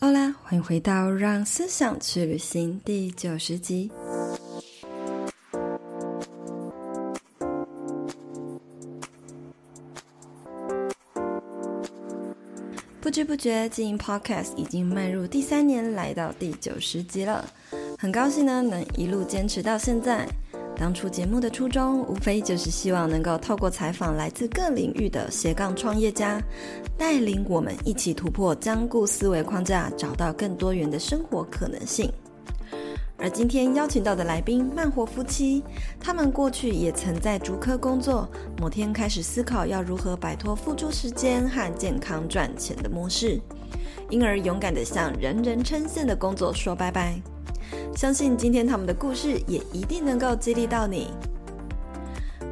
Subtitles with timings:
[0.00, 3.90] 好啦，欢迎回到《让思想去旅行》第九十集。
[13.00, 17.44] 不知不觉，经营 Podcast 已经迈入第三年，来到第九十集了。
[17.98, 20.28] 很高兴呢，能一路坚持到现在。
[20.78, 26.40] 当初节目的初衷，无非就是希望能够透过采访来自各领域的斜杠创业家，
[26.96, 32.10] 带领我们一起突破僵固思维框架，找到更多元的生活可能性。
[33.20, 35.64] 而今天邀请到的来宾慢活夫妻，
[35.98, 38.28] 他们过去也曾在竹科工作，
[38.60, 43.40] 某天开始思考要如何摆脱付出时间和健康赚钱的模式，
[44.08, 47.20] 因而勇敢地向人人称羡的工作说拜拜。
[47.94, 51.10] 相信今天他们的故事也一定能够激励到你。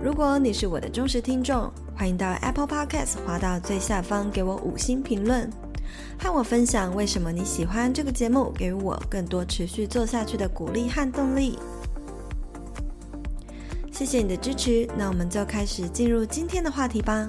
[0.03, 5.51] 如果你是我的忠实听众，欢迎到 Apple Podcast 滑到最下方给我五星评论，
[6.19, 11.59] 和我分享为什么你喜欢这个节目，给我更多持续做下去的鼓励和动力。
[13.91, 17.27] 谢谢你的支持，那我们就开始进入今天的话题吧。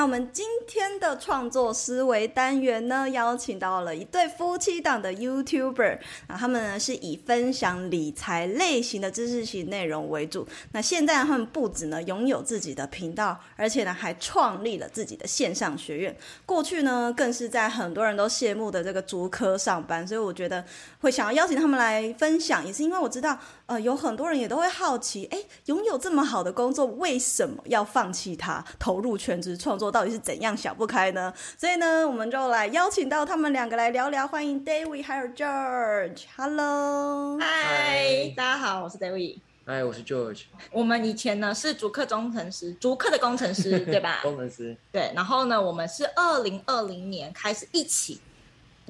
[0.00, 10.48] 那我们今天的创作思维单元呢，邀请到了一对夫妻档的 YouTuber，那他们呢是以分享理财类型的知识型内容为主。
[10.72, 16.16] 那现在他们不止呢拥有自己的频道，而且呢还创立了自己的线上学院。
[16.46, 20.64] 过去呢更是在很多人都羡慕的这个足科上班，所以我觉得
[21.00, 29.90] 会想要邀请他们来分享，也是因为我知道，呃，有很多人也都会好奇，诶，拥有这么好的工作，为什么要放弃它，投入全职创作？
[29.90, 31.32] 到底是怎样想不开呢？
[31.56, 34.28] 所以呢，我们就来邀请到他们两个来聊聊。
[34.28, 36.24] 欢迎 David 还有 George。
[36.36, 39.38] Hello，嗨，大家好，我是 David。
[39.64, 40.42] 嗨，我是 George。
[40.70, 44.18] 我们以前呢是竹科工程师，竹科的工程师对吧？
[44.24, 44.76] 工程师。
[44.92, 48.20] 对，然后呢，我们是二零二零年开始一起。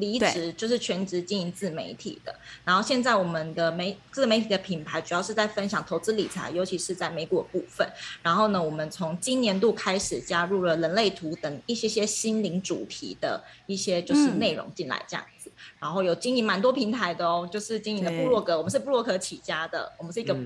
[0.01, 2.35] 离职就是全职经营自媒体的，
[2.65, 7.87] 然后现在我们的媒自媒体的品牌主要是在分享投资理财，尤其是在美股的部分。
[8.23, 15.51] 然后呢，我们从今年度开始加入了人类图等一些些心灵主题的一些就是内容进来这样子。
[15.51, 20.37] 嗯、然后有经营蛮多平台的哦，就是经营的部落格，我们是部落格起家的，我们是一个。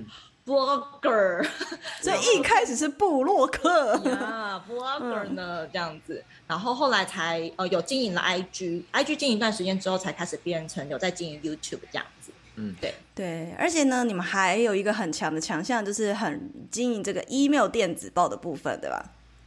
[0.46, 1.46] 嗯 Blogger，
[2.02, 12.30] 所以一开始是布洛克呀，Blogger 呢这样子，然后后来才呃有经营了 IG，IG 经营一段时间之后，才开始变成有在经营 YouTube 这样子。
[12.56, 12.94] 嗯，对。
[13.14, 19.02] 对，而且呢，你们还有一个很强的强项，就是很经营这个 email 电子报的部分，对吧？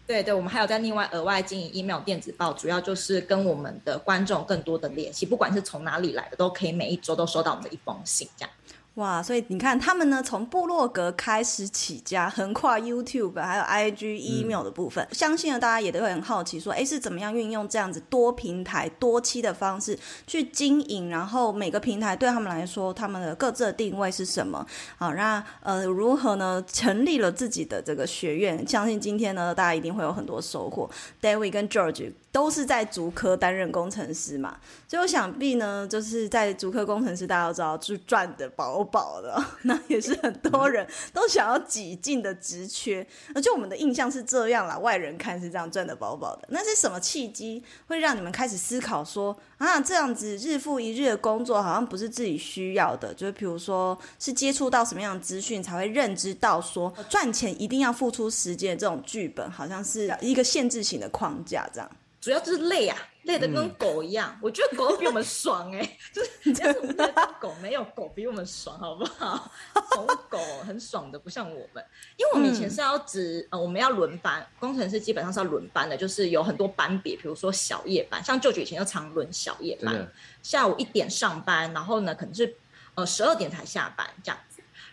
[0.07, 8.49] 对对，我们还有在另外额外经营 email 电子报，主要就是跟我们的观众更多的联系，不管是从哪里来的，都可以每一周都收到我们的一封信这样。
[8.97, 21.09] 哇，所以你看他们呢，从部落格开始起家，横跨 YouTube 还有 IG、email 的部分，嗯、相信呢大家也都会很好奇，说，哎，是怎么样运用这样子多平台、多期的方式去经营？
[21.11, 24.65] 然后每个平台对他们来说，他们的各自的定位是什么？
[24.97, 26.63] 好，那呃，如何呢？
[26.67, 30.89] 成立了自己的这个学院，相信今天呢，大家一定会有很多收获。
[31.21, 34.57] David 跟 George 都是在竹科担任工程师嘛，
[34.87, 38.83] 所以我想必呢，就是在竹科工程师，大家都知道，就赚的饱。
[38.91, 43.05] 饱的， 那也是很多人都想要挤进的职缺，
[43.35, 46.47] 而且我们的印象是这样啦，外人看是这样赚的饱饱的。
[46.51, 53.13] 那是什么契机会让你们开始思考说啊，这样子日复一日的工作好像不是自己需要的？
[53.13, 61.91] 就是比如说是接触到什么样的资讯才会认知到说赚钱一定要付出时间这种剧本，好像是一个限制型的框架这样。
[62.27, 62.97] 主要就是累啊。
[63.23, 69.51] 累得跟狗一样，嗯、我觉得狗比我们爽哎、欸， 就是但是我们的狗没有狗比我们爽，好不好？
[69.91, 71.83] 宠物狗很爽的，不像我们，
[72.15, 80.09] 因为我们以前是要值，呃，我们要轮班，工程师基本上是要轮班的，就是有很多班别，比如说小夜班，像舅舅以前就常轮小夜班，
[80.41, 82.55] 下午一点上班，然后呢可能是
[82.95, 84.39] 呃十二点才下班这样。
[84.46, 84.46] 子，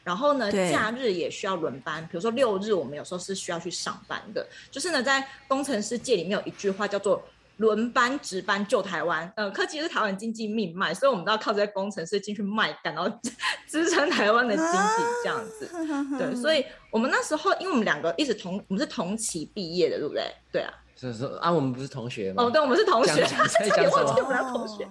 [0.05, 7.21] 然后呢假日也需要轮班，比如说六日我们有时候是需要去上班的，就是呢在工程师界里面有一句话叫做。
[7.59, 13.09] 轮班值班救台湾，呃，科技是台湾经济命脉，所以我们都要靠这些工程师进去卖干，然后
[13.71, 15.71] 支撑台湾的经济这样子。
[15.73, 20.35] 啊、对，所以我们那时候，因为我们两个一直同，我们是同期毕业的，对不对？
[20.51, 20.75] 对啊。
[20.97, 22.45] 是是啊，我们不是同学吗？
[22.45, 23.47] 哦，对，我们是同学，差
[23.77, 24.89] 点忘记我们是同学。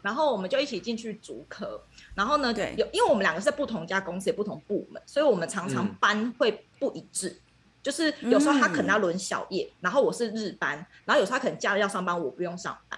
[0.00, 1.80] 然后我们就一起进去主科，
[2.14, 7.28] 然后呢，对，有因为我们两个是在不同家公司，也不同部门，所以我们常常班会不一致。
[7.28, 7.38] 嗯。
[7.82, 12.96] 就是有时候他可能要轮小夜，嗯、然后我是日班，然后有时候他可能假日要上班，我不用上班，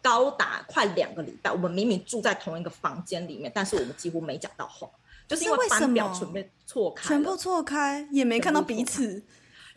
[0.00, 4.88] 高达快两个礼拜，我们明明住在同一个房间里面，但是我们几乎没讲到话，
[5.26, 9.20] 就是因为班表全被错开，全部错开，也没看到彼此。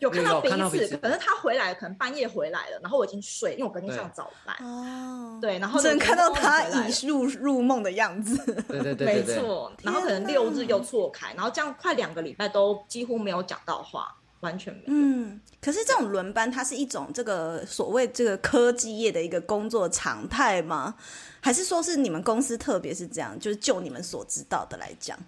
[0.04, 4.54] 有看到彼此，有看到彼此可是他回来，可能半夜回来了，然后我已经睡，因为我隔天上早班。
[4.60, 8.36] 哦，对，然后只能看到他已入入梦的样子。
[8.68, 14.84] 对对对没错，然后可能六日又错开，然后这样快两个礼拜都几乎没有讲到话，完全没有。
[14.88, 20.94] 嗯，可是这种轮班，它是一种这个所谓这个科技业的一个工作常态吗？
[21.40, 23.38] 还是说是你们公司特别是这样？
[23.38, 25.18] 就是就你们所知道的来讲。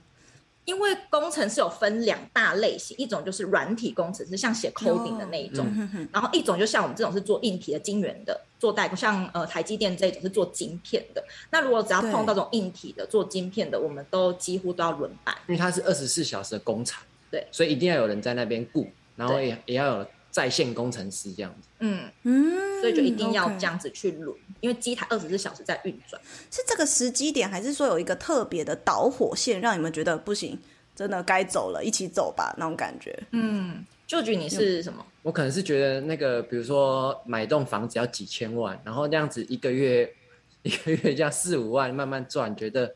[0.66, 11.24] 因为工程是有分两大类型，一种就是软体工程师，像写 coding 的那一种，哦、然后一种就像我们这种是做硬体的晶圆的，做代工，像呃台积电这一种是做晶片的。
[11.50, 21.68] 那如果只要碰到这种硬体的做晶片的，我们都几乎都要轮班，因为它是二十四小时的工厂，对，所以一定要有人在那边顾，然后也也要有在线工程师这样子。
[21.78, 26.20] 嗯嗯，所以就一定要这样子去轮，因为机台二十四小时在运转。
[26.50, 30.58] 是这个时机点，还是说有一个特别的导火线，让你们觉得不行？
[30.94, 33.18] 真的该走了，一起走吧，那种感觉。
[33.30, 35.02] 嗯，就觉得你是什么？
[35.22, 40.12] 我可能是觉得那个，比如说买栋房子要几千万，然后那样子一个月
[40.64, 42.94] 一个月这样四五万慢慢赚，觉得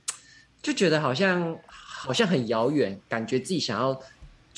[0.61, 3.99] 就觉得好像好像很遥远，感觉自己想要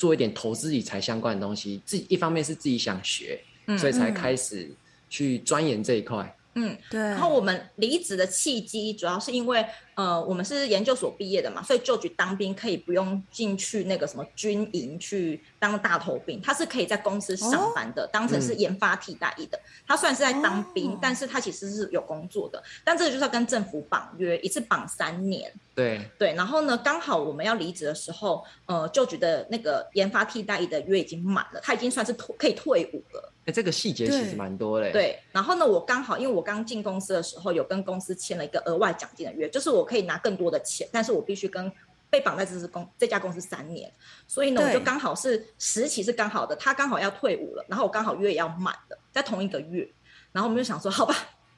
[0.03, 1.81] 做一点投资理财相关的东西。
[1.85, 4.69] 自己一方面是自己想学，嗯、所以才开始
[5.09, 6.37] 去钻研这一块。
[6.55, 6.99] 嗯，对。
[6.99, 9.65] 然后我们离职的契机，主要是因为，
[9.95, 19.59] 呃，我们是研究所毕业的嘛，所以就局当兵可以不用进去那个什么军营去当大头兵，他是可以在公司上班的，哦、当成是研发替代役的。
[19.85, 22.61] 他虽然是在当兵，哦、但是他其实是有工作的。
[22.83, 25.53] 但这个就是要跟政府绑约，一次绑三年。
[25.75, 26.33] 对对。
[26.33, 33.32] 然后呢，刚好我们要离职的时候，呃，就局的那个研发替代役的约已经满了，他已经算是退可以退伍了。
[33.45, 34.91] 哎，这个细节其实蛮多嘞。
[34.91, 41.69] 对，然后呢，我刚好因为我刚进公司的时候，有跟公司签了一个额外奖金的约，就是我可以拿更多的钱，但是我必须跟
[42.09, 43.91] 被绑在这支公这家公司三年，
[44.27, 49.85] 所以呢，我就刚好是时期是刚好的，他刚好要退伍了，然后我刚好约也要满了，在同一个月，
[50.31, 51.13] 然后我们就想说，好吧，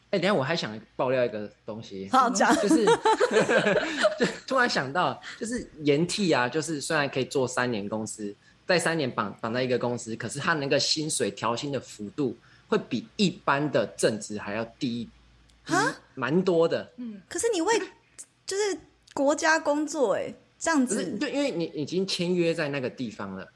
[0.10, 2.84] 哎，等下我还想爆料一个东西，好讲，就是
[4.18, 8.36] 就突然想到，就是延替啊，就是虽然可以做三年公司。
[8.66, 12.36] 在三年绑绑在一个公司，可是他那个薪水调薪的幅度
[12.68, 15.08] 会比一般的正职还要低，
[15.66, 16.92] 啊，蛮多的。
[16.98, 17.80] 嗯，可是你为
[18.46, 18.78] 就是
[19.14, 23.48] 国家工作，哎，这样子，对因为你已经签约在那个地方了，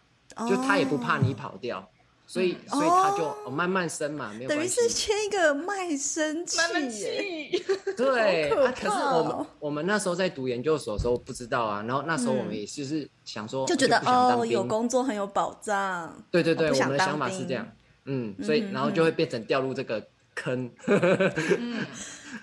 [0.47, 1.89] 就他也不怕你跑掉。
[2.29, 4.75] 哦所以，所以他就、哦、慢慢升嘛，没有关系。
[4.75, 7.65] 等于是签一个卖身契，卖身契。
[7.97, 16.23] 对、哦、啊，可是我们我们那时候在读研究所的时候不知道啊，然后那时候我们也就是想说，就觉得哦，有工作很有保障。
[16.29, 17.67] 对对对，我，我们的想法是这样。
[18.05, 20.69] 嗯，所以然后就会变成掉入这个坑。
[20.85, 21.83] 嗯，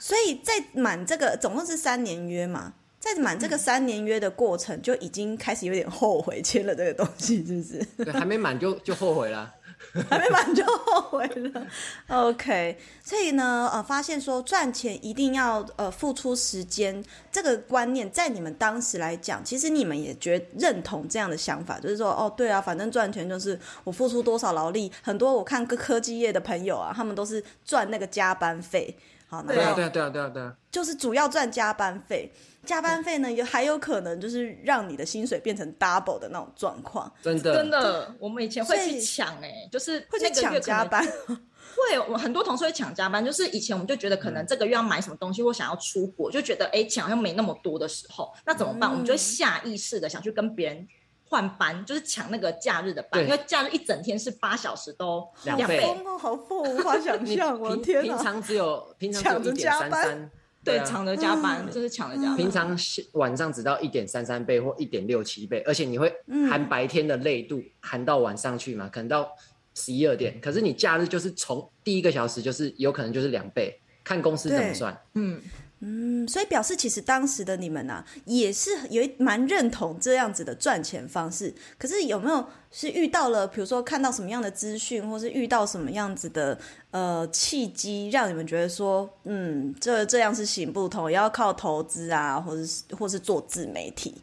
[0.00, 8.04] 所以在满这个总共是三年约嘛，在满这个三年约的过程，就已经开始有点后悔签了这个东西，是不是？
[8.04, 9.54] 对，还没满就就后悔了。
[10.10, 11.66] 还没满就后悔了
[12.08, 12.78] ，OK。
[13.02, 24.90] 所以呢，呃，发现说赚钱一定要呃付出时间，这个观念在你们当时来讲，其实你们也觉得认同这样的想法，就是说，哦，对啊，反正赚钱就是我付出多少劳力。
[25.02, 28.96] 很多我看各科技业的朋友啊，他们都是赚那个加班费。
[29.28, 32.32] 好，对啊，对啊，对啊，对啊，对啊，就是主要赚加班费。
[32.66, 37.10] 加班费呢，也还有可能就是让你的薪水变成 double 的那种状况。
[37.22, 41.06] 真的，真的，我们以前会去抢哎，就是会去抢加班。
[41.06, 43.24] 会，我很多同事会抢加班。
[43.24, 48.90] 就是以前我们就觉得可能这个月要买什么东西，或想要出国，就觉得哎，钱好像没那么多的时候，那怎么办？
[48.90, 50.88] 我们就会下意识的想去跟别人
[51.28, 58.14] 换班，就是抢那个假日的班，因为假日一整天是八小时都两倍哦，好疯，无法想 象，我的天哪！
[58.14, 60.30] 平常只有平常只有一点三三。
[60.66, 62.36] 对，抢着加班，就、嗯、是抢着加班。
[62.36, 62.76] 平常
[63.12, 66.12] 晚上只到一点三三倍或一点六七倍，而且你会
[66.50, 68.88] 含白天的累度，含到晚上去嘛？
[68.92, 69.30] 可能到
[69.74, 70.40] 十一二点。
[70.40, 74.98] 可是你假日就是从第一个小时就是有可能就是两倍，看公司怎么算。
[75.14, 75.40] 嗯。
[75.80, 81.54] 嗯，所以表示其实当时的你们啊，也是有蛮认同这样子的赚钱方式。
[81.76, 86.58] 可是有没有是遇到了，比如说看到什么样的资讯，或是遇到什么样子的
[86.92, 94.22] 呃契机，让你们觉得说，嗯，这这样是行不通，要靠投资啊，或者是或是做自媒体。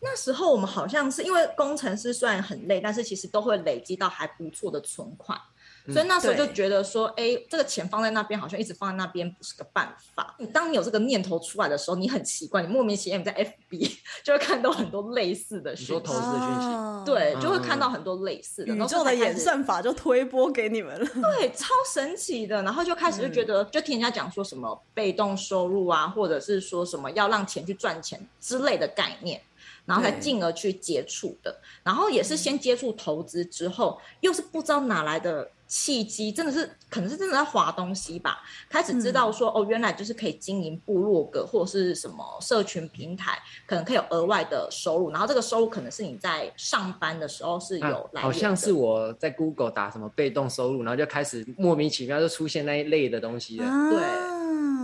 [0.00, 5.38] 那时候我们好像是因为工程师虽然很累，但是其实都会累积到还不错的存款。
[5.86, 10.34] 所以那时候就觉得说，哎、欸，这个钱放在那边，好像一直放在那边不是个办法。
[10.38, 18.74] 你当你有这个念头出来的时候，你很奇怪，你莫名其妙在 FB 就会看到很多类似的讯息，你说投资的讯息，哦、对，就会看到很多类似的。
[18.74, 21.06] 宇宙的演算法就推播给你们了，
[21.38, 22.62] 对，超神奇的。
[22.62, 29.40] 然后就开始就觉得，就听人家讲说什么被动收入啊，或者是说什么要让钱去赚钱之类的概念。
[29.86, 31.58] 然后才进而去接触的。
[31.82, 35.50] 然后也是先接触投资之后，又是不知道哪来的。
[35.70, 48.22] 契机真的是，可能是真的在划东西吧，开始知道说、嗯、哦，原来就是可以经营部落格或者是什么社群平台，可能可以有额外的收入，然后这个收入可能是你在上班的时候是有来、啊。
[48.22, 53.64] 好像是我在 Google 打什么被动收入，然后就开始莫名其妙就出现那一类的东西了。
[53.64, 54.40] 啊、对。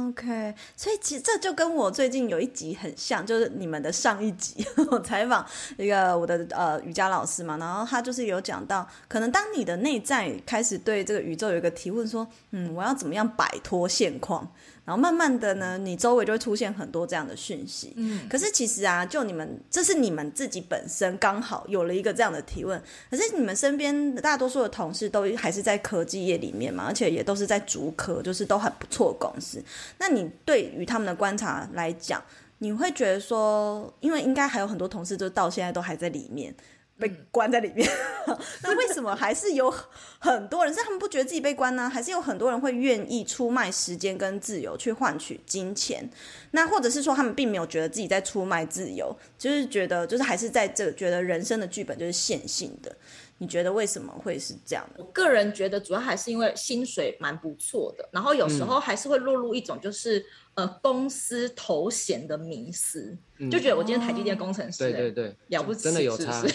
[0.09, 5.45] OK，所以其实这就跟我最近有一集很像，就是你们的上一集 我采访
[5.77, 14.47] 一个我的呃瑜伽老师嘛，然后他就是有讲到，可能当你的内在开始对这个宇宙有一个提问，说，嗯，我要怎么样摆脱现况？
[14.85, 17.93] 然后慢慢的呢，你周围就会出现很多这样的讯息。
[17.97, 22.81] 嗯，可是其实啊，就你们，这是你们自己本身刚好有了一个这样的提问。
[23.11, 29.61] 可是你们身边大多数的同事都还是在科技业里面嘛，而且也都是在主科，就是都很不错的公司。
[29.99, 32.23] 那你对于他们的观察来讲，
[32.59, 36.55] 你会觉得说，因为应该还有很多同事就到现在都还在里面。
[36.99, 37.89] 被关在里面，
[38.63, 39.73] 那为什么还是有
[40.19, 40.73] 很多人？
[40.73, 41.89] 是他们不觉得自己被关呢？
[41.89, 46.09] 还是有很多人会愿意出卖时间跟自由去换取金钱？
[46.53, 52.95] 那或者是说他们并没有觉得自己在出卖自由，就是觉得就是还是在这觉得人生的剧本就是线性的？
[53.39, 55.05] 你觉得为什么会是这样的？
[55.05, 60.19] 我个人觉得主要还是因为薪水蛮不错的，然后有时候还是会落入一种就是、
[60.55, 66.41] 嗯、呃公司头衔的迷思，嗯、就觉得我今天台积电工程师、欸，对对对，了不起，真的有差。
[66.41, 66.55] 是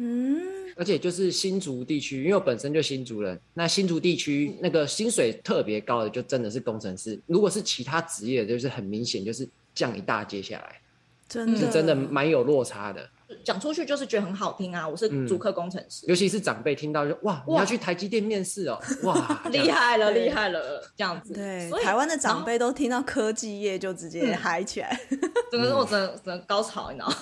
[0.00, 0.40] 嗯，
[0.76, 7.20] 而且就是新竹地区，因为我本身就新竹人，那新竹地区那个薪水特别高的，就真的是工程师。
[7.26, 10.80] 如果是其他职业，就是很明显就是降一大截下来，
[11.28, 13.10] 真的是真的蛮有落差的。
[13.44, 21.34] 讲出去就是觉得很好听啊，我是主科工程师，尤其是长辈听到就哇，你要去台积电面试哦，哇， 厉害了，厉害了，这样子。
[21.34, 24.98] 对，台湾的长辈都听到科技业就直接嗨起来，
[25.52, 27.12] 整个我整整高潮，你知道。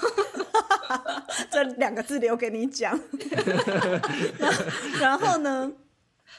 [1.51, 2.99] 这两个字留给你讲，
[5.01, 5.71] 然后呢？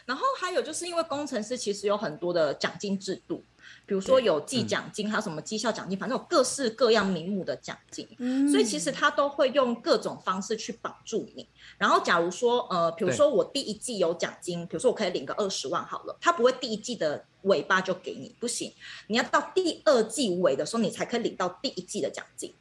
[0.06, 3.44] 然后还有就是因为工程师其实有很多的奖金制度，
[3.88, 8.06] 比如说有季奖金，还有什么绩效奖金，反正有各式各样名目的奖金。
[8.20, 11.48] 嗯，所以其实他都会用各种方式去绑住你。
[11.78, 18.74] 然后假如说呃，比如说我第一季有奖金，比如说我可以领个二十万好了，他不会第一季的尾巴就给你，不行，
[19.08, 22.54] 你要到第二季尾的时候，你才可以领到第一季的奖金。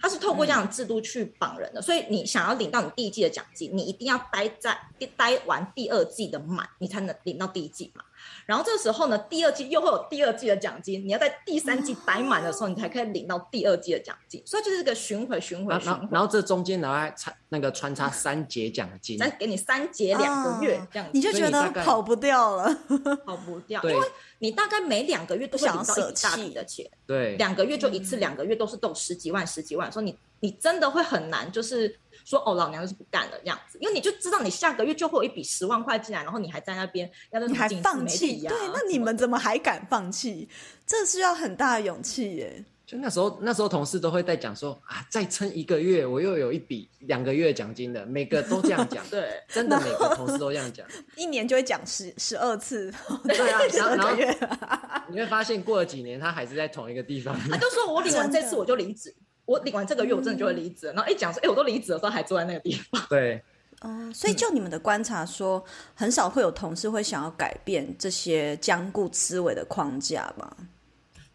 [0.00, 4.76] 他是透过这样的制度去绑人的，嗯、所以你想要领到你第一季的奖金，你一定要待在
[5.16, 8.02] 待完第二季的满，你才能领到第一季嘛。
[8.46, 14.42] 然后这个时候呢，第二季又会有第二季的奖金，你要在第三季待满的时候，你才可以领到第二季的奖金。
[14.44, 16.08] 所以就是一个巡回、巡回、巡回。
[16.10, 22.74] 然后这中间然后还穿那个穿插三节奖金，再给你三节两个月这样子，你就觉得跑不掉了，
[23.24, 24.06] 跑不掉，因为
[24.38, 31.96] 你大概每两个月都会领到一大笔的钱，对，两个月就一次，两个月都是都十几万、十几万，所以你你真的会很难，就是。
[32.24, 38.40] 说哦，老娘就是不干了这样子，因为你就知道你下个月就会有一笔十万块进来，然后你还在那边要那、啊、你还放弃？
[38.46, 40.48] 对，那你们怎么还敢放弃？
[40.86, 42.64] 这是要很大的勇气耶。
[42.84, 49.02] 就那时候，那时候同事都会在讲说啊，再撑一个月，我又有一笔两个月奖金的，每个都这样讲。
[49.08, 50.86] 对，真的每个同事都这样讲，
[51.16, 52.92] 一年就会讲十十二次。
[53.24, 57.34] 对啊，然后然后你会发现过了几年，他还是在同一个地方。
[57.48, 59.14] 他就说我领完这次我就离职。
[59.52, 60.90] 我领完这个月，我真的就会离职。
[60.92, 63.06] 嗯、然后一讲说，哎，我都离职的时候，还坐在那个地方。
[63.10, 63.36] 对，
[63.82, 65.62] 哦、呃，所以就你们的观察说，
[65.94, 70.56] 很少会有同事会想要改变这些僵固思维的框架吧？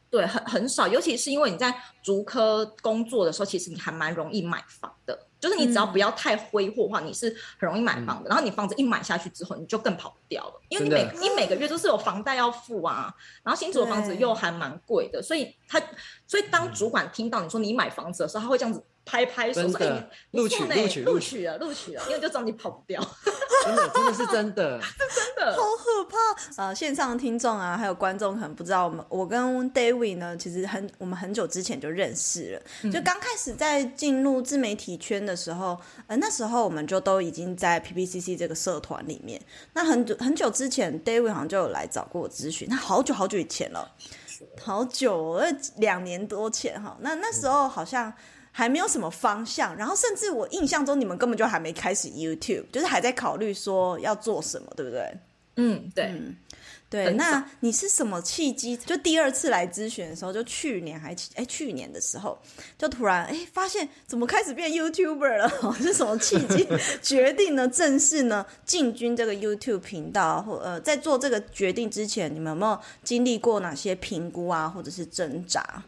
[0.09, 5.26] 对，很很少，尤其是因为你在竹科工作的时候，其实你还蛮容易买房的。
[5.39, 7.29] 就是你只要不要太挥霍的话，嗯、你是
[7.59, 8.29] 很容易买房的。
[8.29, 13.13] 然后你房子一买下去之后，你就更跑不掉了，因为你每你每个月都是有房贷要付啊。
[13.43, 15.81] 然后新竹的房子又还蛮贵的，所以他
[16.25, 18.83] 所以当主管听到你说你买房子的时候，他会这样子。
[19.07, 23.01] 拍拍手说：“哎，录取录取录取了，录取了，因为就知道你跑不掉。
[23.63, 24.97] 真的，真的是真的， 是
[25.35, 26.61] 真的，好可怕。
[26.63, 32.61] 呃，线上的听众啊，还有观众可能不知道，我们我跟 David 呢，其实很我们很久之前就认识了。
[32.83, 39.41] 嗯、就刚开始在进入自媒体圈的时候，呃，那时候我们就都已经在 PPCC 这个社团里面。
[39.73, 42.67] 那很久很久之前，David 好像就有来找过我咨询。
[42.69, 43.89] 那好久好久以前了，
[44.61, 45.41] 好久，
[45.77, 46.95] 两年多前哈。
[46.99, 48.13] 那那时候好像。”
[48.57, 55.15] 还没有什么方向，然后甚至我印象中你们根本就还没开始 YouTube，就是还在考虑说要做什么，对不对？
[55.57, 56.35] 嗯，对，嗯、
[56.89, 57.13] 对。
[57.13, 58.75] 那你是什么契机？
[58.75, 62.35] 就第二次来咨询的时候，就去年还哎去年的时候，
[62.79, 65.47] 就突然哎发现怎么开始变 YouTuber 了？
[65.79, 66.67] 是什么契机
[67.03, 67.67] 决定呢？
[67.67, 70.41] 正式呢进军这个 YouTube 频道？
[70.41, 75.83] 或呃在做这个决定之前，你们有没有经历过哪些评估啊，或者是挣扎？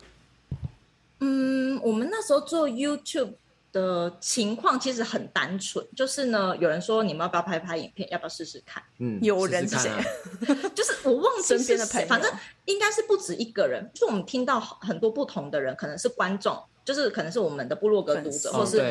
[1.20, 3.34] 嗯，我们那时候做 YouTube
[3.72, 8.82] 的情况其实很单纯，就是呢，有人说你们要不要拍拍影片，要不要试试看？
[9.00, 9.92] 嗯，有人是谁？
[10.74, 12.32] 就是我忘记是谁，身边的朋友反正
[12.66, 13.90] 应该是不止一个人。
[13.94, 18.82] 就我们听到很多不同的人，可能是观众，就是可能是我们的部落格读者，或是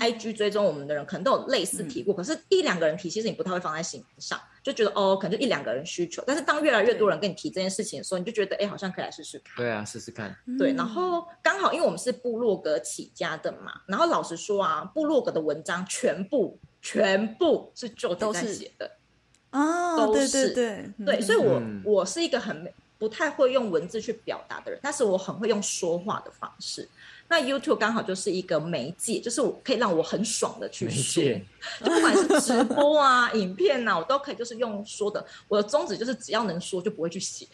[0.00, 2.14] IG 追踪我们的人，可能都有类似提过。
[2.14, 4.38] 可是，一两个人提，其实你不太会放在心上，
[4.70, 6.22] 就觉得哦，可能就一两个人需求。
[6.26, 9.56] 但是，当越来越多人跟你提这件事情的时候，你就觉得哎，好像可以来试试看。
[9.56, 10.36] 对啊，试试看。
[10.58, 18.90] 对，然后刚好因为我们是部落格起家的嘛，然后老实说啊，部落格的文章全部全部是就都在写的
[19.52, 26.88] 哦，都对是对对对，所以我嗯我是一个很不太会用文字去表达的人，但是我很会用说话的方式。
[27.28, 31.22] 那 YouTube 刚好就是一个媒介，就是我可以让我很爽的去媒说，
[31.84, 35.24] 就不管是直播啊、 影片啊，我都可以就是用说的。
[35.46, 37.46] 我的宗旨就是只要能说就不会去写。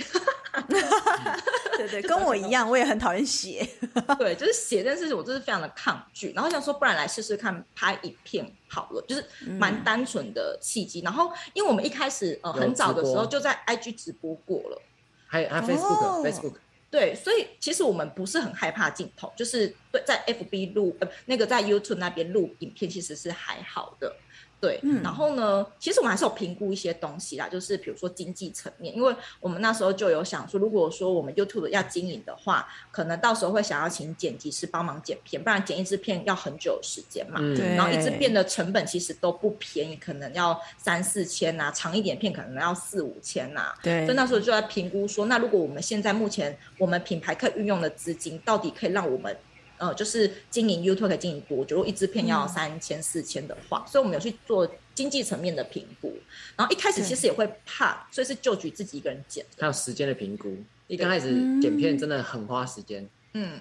[1.77, 3.69] 对 对， 跟我一样，我也很讨厌写。
[4.17, 6.33] 对，就是写这件事情，我就是非常的抗拒。
[6.33, 9.25] 然后想说，不然来试试看拍影片好了，就是
[9.59, 11.01] 蛮单纯的契机。
[11.01, 14.81] 然后，因为我们一开始呃有很早的时候就在 IG 直播过了，
[15.27, 16.55] 还有还有哦 Facebook，Facebook，
[16.95, 24.15] 对，所以其实我们不是很害怕镜头，就是对在 FB 录呃那个在 YouTube 那边录影片，其实是还好的。
[24.65, 25.03] 对，嗯。
[25.03, 37.39] 然后呢，其实我们还是有评估一些东西啦，就是比如说经济层面，因为我们那时候就有想说，如果说我们 YouTube 要经营的话，可能到时候会想要请剪辑师帮忙剪片，不然剪一支片要很久的时间嘛。
[37.43, 44.07] 嗯，然后一支片的成本其实都不便宜，可能要三四千呐、长一点片可能要四五千呐、对。
[44.07, 49.37] 所以那时候就在评估说，那如果我们现在目前我们品牌可以运用的资金，到底可以让我们
[49.85, 51.77] 呃，就是经营 YouTube 可以经营多久？
[51.77, 56.17] 如果一支片要三千四千的话，所以我们有去做经济层面的评估。
[56.57, 59.61] 然后一开始其实也会怕，所以是就举自己一个人剪的。
[59.61, 60.57] 还有时间的评估。
[60.87, 61.29] 一刚开始
[61.61, 63.07] 剪片真的很花时间。
[63.35, 63.61] 嗯，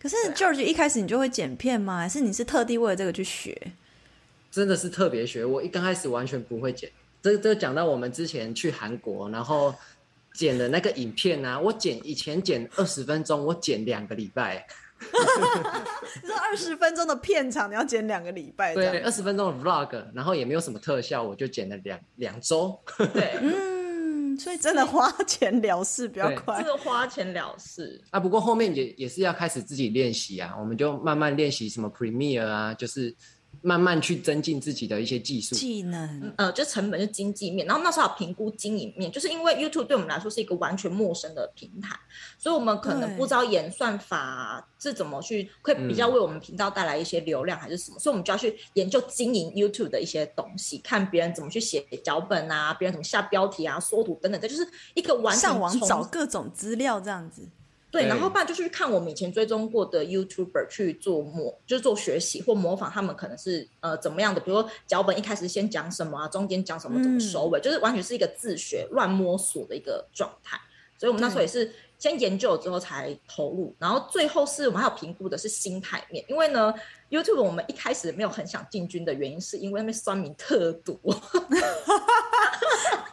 [0.00, 1.98] 可是 George 一开始你就会剪片吗？
[1.98, 3.72] 还是你是特地为了这个去学？
[4.50, 6.90] 真的是特别学，我一刚开始完全不会剪。
[7.20, 9.74] 这这讲到我们之前去韩国，然后
[10.32, 14.66] 剪的那个影片啊，我剪以前剪二十分钟，我剪两个礼拜。
[16.26, 18.74] 这二十分钟的片场，你要剪两个礼拜？
[18.74, 22.78] 对，二十分钟的 vlog，然后也没有什么特效，我就剪了两两周。
[23.14, 26.64] 对， 嗯，所以真的花钱了事比较快这。
[26.64, 28.00] 个花钱了事。
[28.10, 33.14] 啊，不过后面也也是要开始自己练习啊，我们就慢慢练习什么 Premiere 啊，就是
[33.62, 35.54] 慢慢去增进自己的一些技术。
[35.54, 41.98] 技能，呃，就成本是经济面，然后那时候有评估经营面，就是因为 YouTube 对我们来说是一个完全陌生的平台，
[42.38, 57.48] 所以我们可能不知道演算法是怎么去，会比较为我们频道带来一些流量还是什么，嗯、所以我们就要去研究经营 YouTube 的一些东西，看别人怎么去写脚本啊，别人怎么下标题啊、缩图等等，这就是一个完全上网找各种资料这样子。
[57.90, 70.60] 对，然后不然就去看我们以前追踪过的 YouTuber 去做模，就是做学习或模仿他们可能是呃怎么样的，比如说脚本一开始先讲什么啊，中间讲什么，怎么收尾，嗯、就是完全是一个自学乱摸索的一个状态。
[70.98, 76.74] 所以我们那时候也是先研究了之后才投入，然后最后是我们还有评估的是心态面，因为呢
[77.08, 80.98] YouTube 我们一开始没有很想进军的原因，是因为那边酸民特多。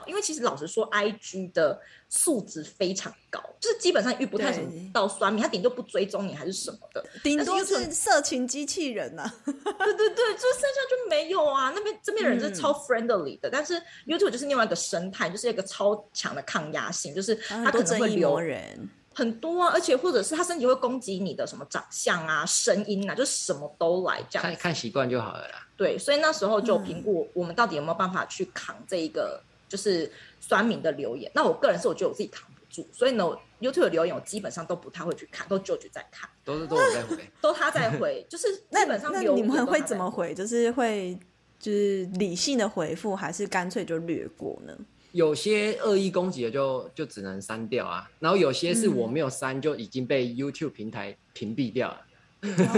[0.05, 9.33] 因为其实老实说，IG 的素质非常高，就是基本上遇不太什么到酸民，他顶多不追踪你还是什么的，顶多是色情机器人呐、啊。
[9.45, 11.71] 对对对，就剩下就没有啊。
[11.75, 24.43] 那边这边人是超 friendly 的，嗯、但是 YouTube 就是另外一个生态，就是一个超强的抗压性，就是他可能会留人很多啊，而且或者是他甚至会攻击你的什么长相啊、声音啊，就什么都来这样。
[24.43, 25.67] 看看习惯就好了啦。
[25.75, 29.41] 对，所以那时候就评估我们到底有没有办法去扛这一个。
[29.75, 30.09] 就是
[30.39, 33.25] 酸民的留言，那我个人是我觉得我自己扛不住，所以呢
[33.59, 40.33] ，YouTube 的留言我基本上都不太会去看，都就就在看，都是都我在回， 都他在回，就是 基本上留言那，那你们会怎么回？
[40.33, 41.19] 就是会
[41.59, 44.73] 就是理性的回复，还是干脆就略过呢？
[45.11, 52.01] 有些恶意攻击的就就只能删掉啊，然后有些是我没有删就已经被 YouTube 平台屏蔽掉了。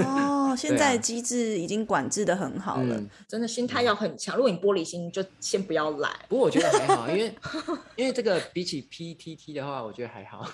[0.06, 4.36] 哦， 现在机制已经管制的很好了，嗯、真的心态要很强。
[4.36, 6.10] 如果你玻璃心，就先不要来。
[6.28, 7.34] 不过我觉得还好，因为
[7.96, 10.50] 因为这个比起 PTT 的话，我觉得还好。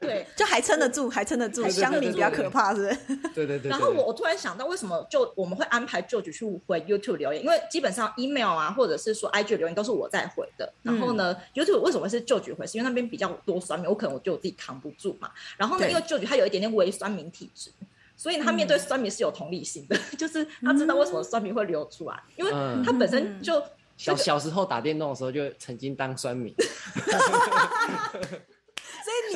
[0.00, 1.68] 对， 就还撑得住，还撑得住。
[1.68, 3.16] 乡民比较可怕，是不是？
[3.34, 3.70] 对对对。
[3.70, 7.42] 然后我我突然想到，为什么就我们会安排 George 去回 YouTube 留言？
[7.42, 10.70] 因为基本上 email 啊，或者是说 IG 留言都是我在回的。
[10.82, 12.66] 然后呢、嗯、，YouTube 为什么会是 George 回？
[12.66, 15.30] 是因为那边比较多酸民，我可能我觉得我自己扛不住嘛。
[15.56, 17.70] 然后呢，因为 George 他有一点点微酸民体质。
[18.20, 22.50] 所以他面对酸民是有同理心的，嗯、 就是他知道为什么酸民会流出来，因为
[22.84, 23.64] 他本身就、嗯、
[23.96, 26.54] 小小时候打电动的时候就曾经当酸民，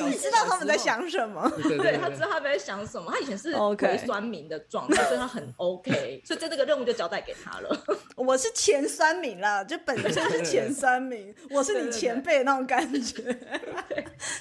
[0.03, 1.49] 你知道他们在想什么？
[1.57, 3.11] 对，对，对，对，他知道他们在想什么。
[3.11, 5.07] 他以前是微酸民的状态，Okay.
[5.07, 7.83] 所以他很 OK， 所以在这个任务就交代给他了。
[8.15, 13.37] 我是前三名啦，就本身是前三名，我是你前辈那种感觉。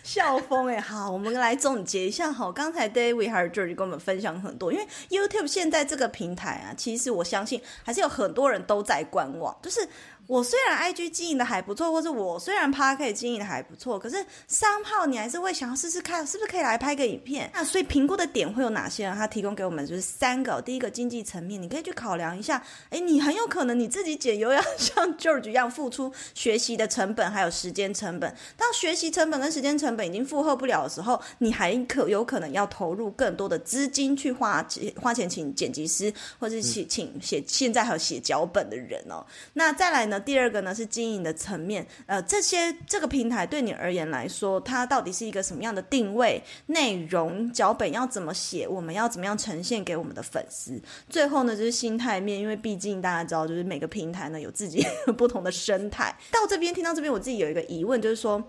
[0.02, 9.86] 校风哎，好，我们来总结一下好，刚才 David 还有 George 跟我们分享很多，因为 YouTube 现在这个平台啊，其实我相信还是有很多人都在观望，就是。
[10.26, 14.16] 我虽然 IG 经营的还不错，或是我虽然 Podcast 经营的还不错，可是
[14.48, 17.50] somehow 你还是会想要试试看，是不是可以来拍个影片？
[17.52, 19.14] 那所以评估的点会有哪些呢？
[19.16, 20.62] 他提供给我们就是三个。
[20.62, 28.34] 第一个经济层面，你可以去考量一下，哎，你很有可能你自己剪又要 像 George 一样付出学习的成本，还有时间成本。
[28.56, 39.24] 当学习成本跟时间成本已经负荷不了的时候，你还可有可能要投入更多的资金去花花钱请剪辑师，或者请请写现在还有写脚本的人哦。
[39.52, 40.13] 那再来呢？
[40.20, 46.42] 第二个呢是经营的层面，呃，这些这个平台对你而言来说，它到底是一个什么样的定位？
[46.66, 48.66] 内容脚本要怎么写？
[48.66, 50.80] 我们要怎么样呈现给我们的粉丝？
[51.08, 54.84] 最后呢就是心态面，因为毕竟大家知道，就是每个平台呢有自己
[55.16, 56.16] 不同的生态。
[56.30, 58.42] 到这边听到这边，我自己有一个疑问，就是说，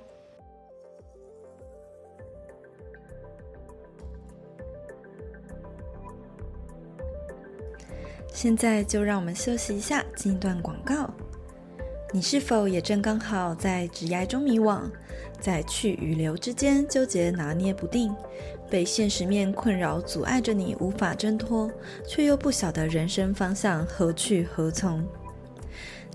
[8.34, 11.10] 现在就让我们休息一下，进一段广告。
[12.15, 14.84] 你是否也正刚好在职涯中迷惘，
[15.41, 18.15] 在去与留之间纠结拿捏不定，
[18.69, 21.69] 被现实面困扰阻碍着你无法挣脱，
[22.08, 25.06] 却又不晓得人生方向何去何从？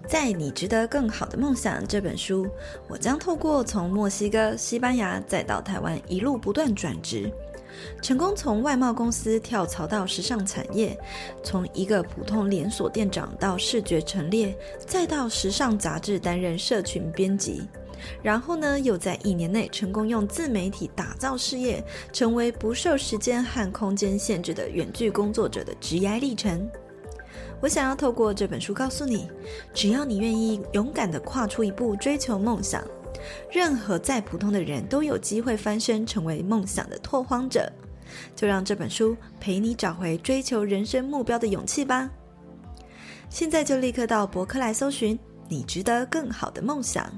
[0.08, 2.48] 在《你值得更好的梦想》这本书，
[2.88, 7.30] 我将透过从墨西哥、西班牙再到台湾一路不断转职。
[8.02, 10.98] 成功从外贸公司跳槽到时尚产业，
[11.42, 17.68] 从一个普通连锁店长到视觉陈列，再到时尚杂志担任社群编辑，
[18.22, 26.68] 然后呢，又在一年内成功用自媒体打造事业，成为不受时间和空间限制的远距工作者的职业历程。
[27.60, 29.30] 我想要透过这本书告诉你，
[29.74, 32.82] 只要你愿意勇敢地跨出一步，追求梦想。
[33.50, 37.70] 任何再普通的人都有机会翻身，成为梦想的拓荒者。
[38.34, 42.10] 就让这本书陪你找回追求人生目标的勇气吧。
[43.28, 45.16] 现在就立刻到博客来搜寻
[45.48, 47.08] “你值得更好的梦想”。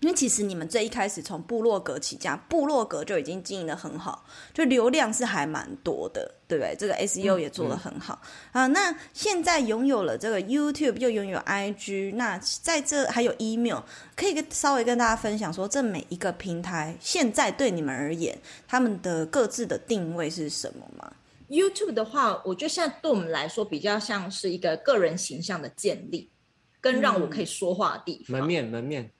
[0.00, 6.76] 因为其实你们最一开始从部落格起家，部落格就已经经营的很好，就流量是还蛮多的，对不对？
[6.78, 8.66] 这个 SEO 也做得很好、嗯嗯、啊。
[8.68, 13.80] 那现在拥有了这个 YouTube，又拥有 IG，那在这还有 email，
[14.14, 21.12] 可以跟稍微跟大家分享说，这每一个平台现在对你们而言，他们的各自的定位是什么吗
[21.48, 26.30] ？YouTube 的话，我觉得现在对我们来说比较像是一个个人形象的建立，
[26.80, 28.38] 跟让我可以说话的地方。
[28.38, 29.10] 门面，门面。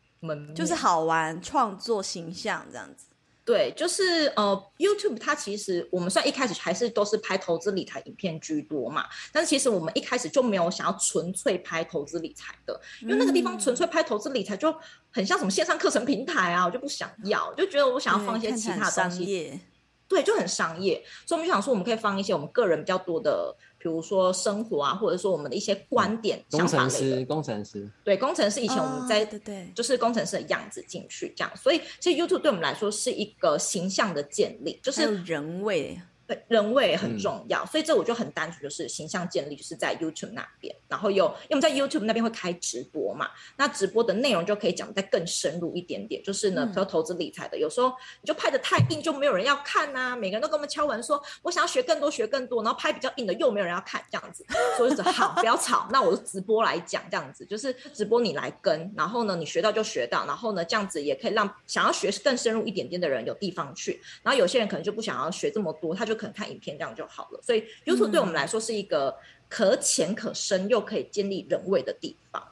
[0.54, 3.06] 就是好玩，创作形象这样子。
[3.44, 14.74] 对，就是呃，YouTube 它其实我们算一开始还是都是拍投资理财影片居多嘛，但是其实我们一开始就没有想要纯粹拍投资理财的，因为那个地方纯粹拍投资理财就
[15.10, 19.58] 很像什么线上课程平台啊，我就不想要，就觉得我想要放一些其他东西。
[20.06, 27.24] 对，就很商业，所以我们就想说，我们可以放一些我们个人比较多的，比如说生活啊，或者说我们的一些观点、嗯、想法类的。
[27.24, 27.90] 工程师，工程师。
[28.04, 36.00] 对，工程师以前我们在，对对，就是工程师的样子进去这样，所以其实 YouTube 对我们来说是一个形象的建立，就是人味。
[36.28, 47.88] 对，人味很重要，嗯，所以这我就很单纯，就是形象建立，就是在 YouTube 那边，然后有，因为我们在 YouTube 那边会开直播嘛，那直播的内容就可以讲得再更深入一点点，就是呢，比如投资理财的，有时候
[48.20, 54.44] 你就拍得太硬，就没有人要看呐，啊，每个人都跟我们敲完说，我想要学更多，学更多，然后拍比较硬的又没有人要看，这样子，
[54.76, 69.16] 所以就好，不要吵，那我就直播来讲，这样子，就是直播你来跟，然后呢，你学到就学到，然后呢，这样子也可以让想要学更深入一点点的人有地方去，然后有些人可能就不想要学这么多，他就可能看影片这样就好了，所以 YouTube 对我们来说是一个
[69.48, 72.42] 可浅可深又可以建立人味的地方。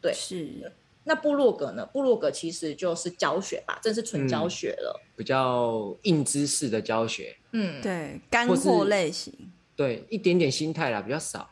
[0.00, 0.70] 对，是。
[1.04, 1.86] 那部落格呢？
[1.86, 7.34] 部落格其实就是教学吧，这是纯教学了，嗯，比较硬知识的教学。
[7.52, 9.32] 嗯，对，干货类型。
[9.74, 11.48] 对，一点点心态啦，比较少。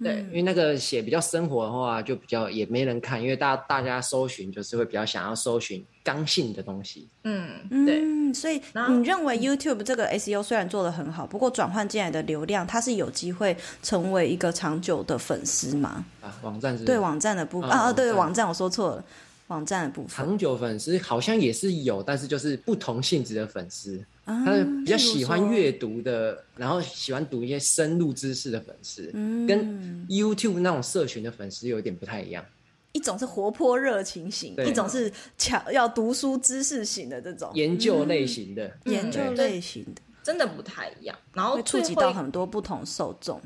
[0.00, 7.08] 对，因为那个写比较生活的话，就比较也没人看，因为大家大家搜寻就是会比较想要搜寻刚性的东西。
[7.24, 8.00] 嗯，对。
[8.00, 16.04] 嗯，所以你认为 YouTube 这个 SEO 虽然做的很好，不过转换进来的流量，它是有机会成为一个长久的粉丝吗？
[16.20, 16.84] 啊，网站是？
[16.84, 19.04] 对，网站的部分啊，啊，对，网站我说错了，
[19.48, 20.10] 网站的部分。
[20.10, 23.98] 长久粉丝好像也是有，但是就是不同性质的粉丝。
[24.44, 32.44] 他是比较喜欢阅读的，然后喜欢读一些深入知识的粉丝，嗯，跟 YouTube 那种社群的粉丝有点不太一样。
[32.92, 41.16] 一种是活泼热情型，一种是强要读书知识型的这种研究类型的，嗯、研究类型的真的不太一样。
[41.32, 43.40] 然后触及到很多不同受众。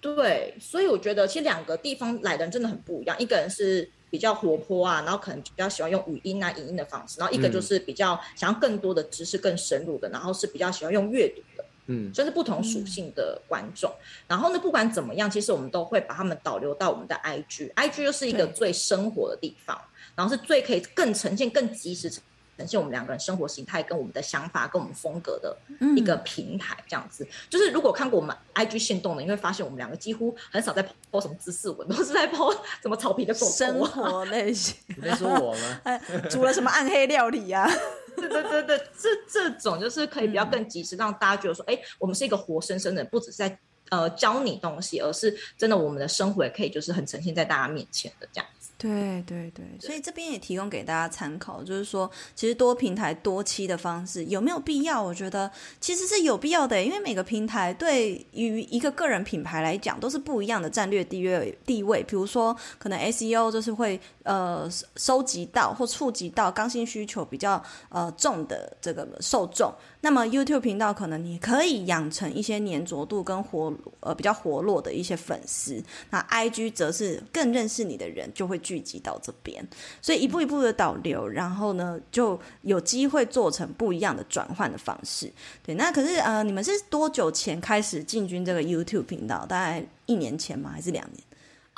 [0.00, 3.16] 对，所以我觉得其实两个地方来的人真的很不一样。
[3.18, 11.64] 一个人是比较活泼啊，然后可能比较喜欢用语音啊、影音的方式；然后一个就是比较想要更多的知识、更深入的，然后是比较喜欢用阅读的。
[11.90, 13.90] 嗯，算是不同属性的观众。
[13.90, 19.80] 嗯、然后呢，不管怎么样，其实我们都会把他们导流到我们的 IG，IG 又是一个最生活的地方，
[20.14, 22.22] 然后是最可以更呈现、更及时呈
[22.66, 25.56] 现我们两个人生活形态跟我们的想法、跟我们风格的
[25.96, 26.76] 一个平台。
[26.88, 34.74] 这样子，嗯、就是如果看过我们 IG 线动的，你会发现我们两个几乎很少在 po 什么知识文，都是在 po 什么草皮的狗狗、生活类型。
[34.86, 36.00] 你在说我吗？
[36.30, 37.72] 煮了什么暗黑料理呀、啊？
[38.16, 43.58] 对对对对，这这种就是可以比较更及时，让大家觉得说，哎、嗯，我们是一个活生生的，不只是在
[43.90, 48.46] 呃教你东西，而是真的我们的生活也可以就是很呈现在大家面前的这样。
[48.78, 55.02] 对对对，所以这边也提供给大家参考，就是说，其实多平台多期的方式有没有必要？
[55.02, 62.04] 我觉得其实是有必要的，因为每个平台对于一个个人品牌来讲都是不一样的战略地位地位。
[62.04, 69.74] 比如说，可能 SEO 就是会呃收集到或触及到刚性需求比较呃重的这个受众。
[70.00, 79.66] 那么 YouTube 频道可能你可以养成一些黏着度跟活呃比较活络的一些粉丝，那 IG 则是更认识你的人就会聚集到这边，
[80.00, 85.30] 所以一步一步的导流，然后呢就有机会做成不一样的转换的方式。
[85.64, 89.44] 对，那可是呃你们是多久前开始进军这个 YouTube 频道？
[89.46, 90.70] 大概一年前吗？
[90.72, 91.27] 还是两年？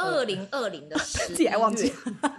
[0.01, 1.93] 二零二零的十 自己还忘记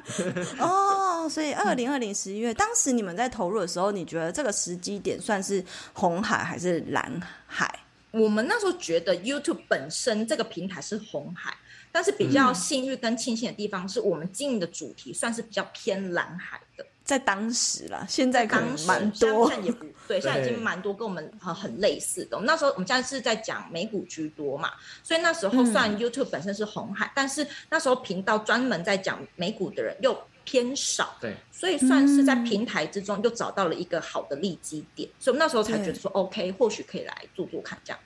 [0.60, 7.80] 哦，所以二零二零十一月，当时你们在投入的时候，你觉得这个时机点算是红海还是蓝海？
[8.12, 11.56] 我们那时候觉得 YouTube 本身这个平台是红海，
[11.92, 16.86] 但是比较幸运跟庆幸的地方是我们经营的主题算是比较偏蓝海的。
[17.12, 22.38] 在当时啦，现在可能蛮多，现在也不对，现在已经蛮多跟我们很很类似的。
[22.38, 24.72] 我们那时候我们现在是在讲美股居多嘛，
[25.04, 38.00] 所以那时候算 YouTube 本身是红海，嗯、但是那时候频道专门在讲美股的人又偏少，对，所以算是在平台之中又找到了一个好的利基点，所以我们那时候才觉得说 OK，或许可以来做做看这样。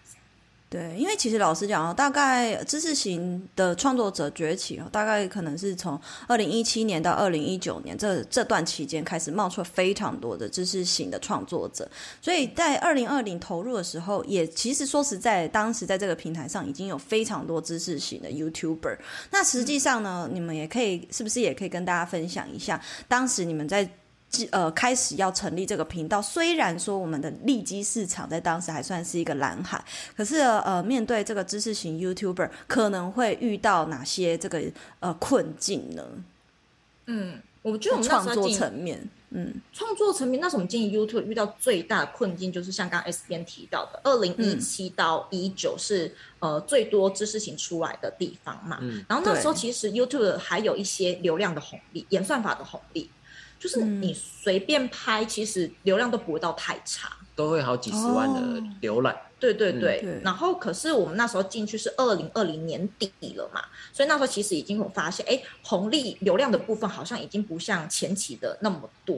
[0.75, 11.89] 对，因为其实老实讲哦，大概知识型的创作者崛起哦，大概可能是从二零一七年到二零一九年这这段期间开始冒出了非常多的知识型的创作者，
[12.21, 18.97] 所以在二零二零投入的时候，也其实说实在，当时在这个平台上已经有非常多知识型的 YouTuber。
[19.31, 23.89] 那实际上呢，你们也可以是不是也可以跟大家分享一下，当时你们在。
[24.51, 29.81] 呃，开始要成立这个频道，虽然说我们的利基市场在当时还算是一个蓝海，
[30.17, 34.61] 可是呃，面对这个知识型 YouTuber，可能会遇到哪些这个
[34.99, 36.03] 呃困境呢？
[37.05, 46.07] 嗯，我觉得我们创作层面，嗯，创作层面，那时候我们经营 YouTube 遇到最大的困境，就是像刚刚 S 边提到的，二零一七到一九是、
[46.39, 53.09] 嗯、呃最多知识型出来的地方嘛，嗯，然后那时候其实 YouTube 还有一些流量的红利，演算法的红利。
[53.65, 59.11] 就是你随便拍，其实流量都不会到太差，都会好几十万的浏览。
[59.11, 59.21] Oh.
[59.37, 69.15] 对对对，嗯、然后可是我们那时候进去是二零二零年底了嘛，所以那时候其实已经有发现，哎，红利流量的部分好像已经不像前期的那么多，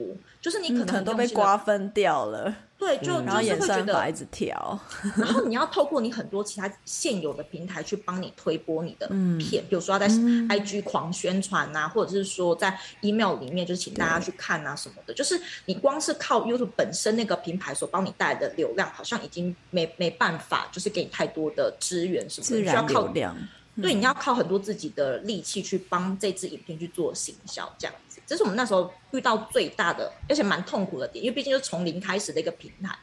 [0.48, 2.54] 就是你可能，都被瓜分掉了。
[2.78, 4.80] 对，就、嗯、然后演算法一直调，
[5.14, 9.06] 然后你要透过你很多其他现有的平台去帮你推播你的
[9.38, 23.36] 片，嗯、比如说要在 IG 狂宣传啊，嗯、或者是说在 email 里面就是请大家去看啊什么的，就是你光是靠 YouTube 本身那个平台所帮你带来的流量，好像已经没没办法，就是给你太多的资源什么的，需要靠量。
[23.82, 27.94] 对，你要靠很多自己的力气去帮这支影片去做行销，这样。
[28.07, 32.94] 子，这是我们那时候遇到最大的，而且蛮痛苦的点，因为毕竟是从零开始的一个平台，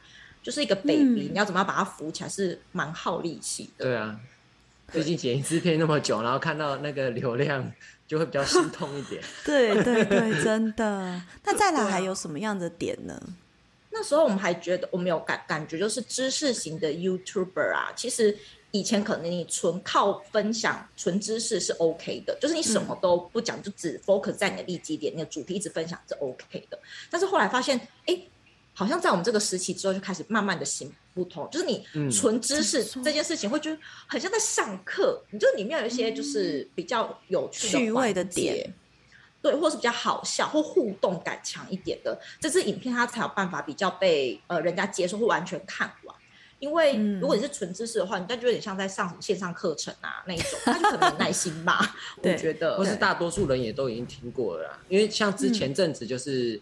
[0.43, 3.85] 就是一个 baby，、嗯、你要怎么样把它扶起来是蛮耗力气的。
[3.85, 4.19] 对啊，
[4.93, 7.71] 毕竟剪一支片那么久，然后看到那个流量
[8.07, 9.19] 就会比较心痛一点。
[9.43, 11.19] 对对对， 真的。
[11.43, 13.19] 那再来还有什么样的点呢？
[13.89, 18.38] 那时候我们还觉得我们有感感觉，就是知识型的 YouTuber 啊，其实。
[18.71, 26.78] 以前可能你纯靠分享、纯知识是 OK 的，就是你什么都不讲，嗯、就只 focus 在你的利基点、你的主题一直分享是 OK 的。
[27.10, 28.19] 但是后来发现，哎，
[28.73, 38.73] 好像在我们这个时期之后就开始慢慢的行不通，就是你纯知识这件事情会觉得很像在上课，你就里面有一些就是比较有趣的、趣味的点。
[39.41, 46.04] 对，或是比较好笑或互动感强一点的，这支影片它才有办法比较被呃人家接受或完全看完。
[46.65, 51.95] 因为如果你是纯知识的话，嗯、你感觉有点像在上什么线上课程啊那一种，他就很没耐心吧？
[52.23, 54.80] 我觉得，或是大多数人也都已经听过了啦。
[54.89, 56.60] 因为像之前阵子就是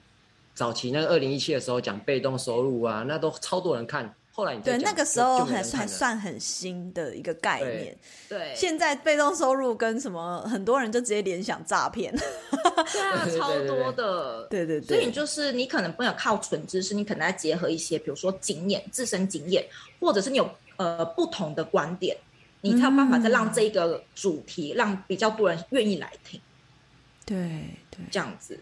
[0.54, 4.13] 早期那个二零一七的时候讲被动收入啊，那都超多人看。
[4.36, 7.96] 后来你对那个时候还还算很新的一个概念，
[8.28, 8.56] 对，对。
[8.56, 12.12] 现在被动收入跟什么很多人就直接联想诈骗，
[12.91, 19.63] 对啊，超多的，对对对，所以你就是你可能不能靠纯知识，你可能要结合一些，比如说经验、自身经验，
[20.00, 22.17] 或者是你有呃不同的观点，
[22.62, 26.41] 你才有办法再让这个主题让比较多人愿意来听，
[27.24, 27.38] 对
[27.91, 28.60] 对，这样子。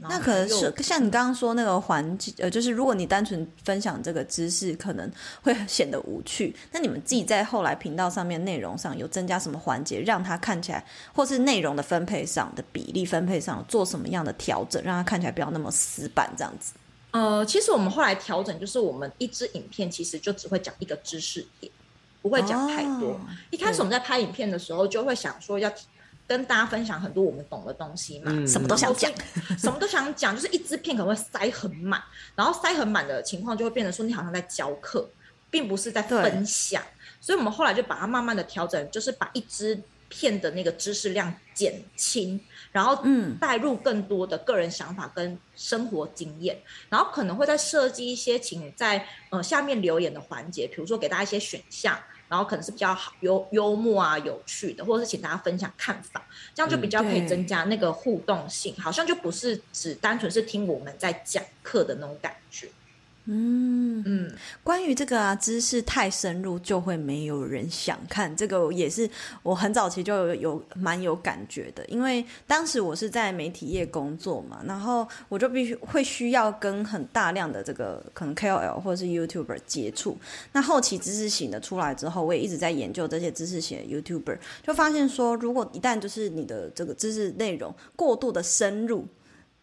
[0.00, 5.10] 那可能是像你刚刚说那个环节，呃，就是如果你单纯分享这个知识，可能
[5.42, 6.54] 会显得无趣。
[6.70, 16.74] 那你们自己在后来频道上面内容上有增加什么环节，让它看起来，或是内容的分配上的比例分配上做什么样的调整，让它看起来不要那么死板这样子？
[17.10, 21.72] 呃，其实我们后来调整，就是我们一支影片其实就只会讲一个知识点，
[22.22, 23.10] 不会讲太多。
[23.10, 25.72] 哦，一开始我们在拍影片的时候，就会想说要。
[26.28, 29.10] 跟大家分享很多我们懂的东西嘛，什么都想讲，
[29.58, 32.00] 什么都想讲，就是一支片可能会塞很满，
[32.36, 35.08] 然后塞很满的情况就会变成说你好像在教课，
[35.50, 36.82] 并不是在分享。
[37.18, 42.38] 所以我们后来就把它慢慢的调整，就是把一支片的那个知识量减轻，
[42.72, 43.02] 然后
[43.40, 46.58] 带入更多的个人想法跟生活经验，
[46.90, 51.98] 然后可能会再设计一些请在呃下面留言的环节，比如说给大家一些选项。
[52.28, 62.68] 然后可能是比较好幽幽默啊、有趣的，或者是请大家分享看法，这样就比较可以增加那个互动性，好像就不是只单纯是听我们在讲课的那种感觉。
[63.30, 64.32] 嗯嗯，
[64.64, 68.34] 关于这个啊，知识太深入就会没有人想看。
[68.34, 69.08] 这个也是
[69.42, 80.16] 我很早期就有有蛮有感觉的，因为当时我是在媒体业工作嘛，然后我就必须会需要跟很大量的这个可能 KOL 或者是 YouTuber 接触。
[80.52, 89.06] 那后期知识型的出来之后，我也一直在研究这些知识型的 YouTuber，就发现说，如果一旦就是你的这个知识内容过度的深入。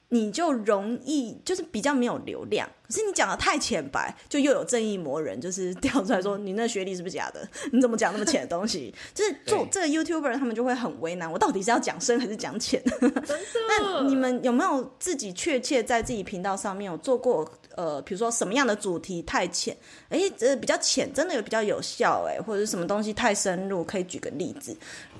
[0.09, 7.47] 你就容易就是比较没有流量，可是你讲的太浅白，就又有正义魔人就是跳出来说你那学历是不是假的？
[7.73, 8.93] 你怎么讲那么浅的东西？
[9.13, 12.81] 就是做这个 YouTuber 他们就会很为难，我到底是要讲深还是讲浅？
[13.01, 17.49] 那你们有没有自己确切在自己频道上面有做过？
[17.75, 19.75] 呃，比如说什么样的主题太浅？
[20.07, 23.83] 哎，这比较浅，真的有比较有效哎，或者是什么东西太深入？
[23.83, 24.73] 可以举个例子，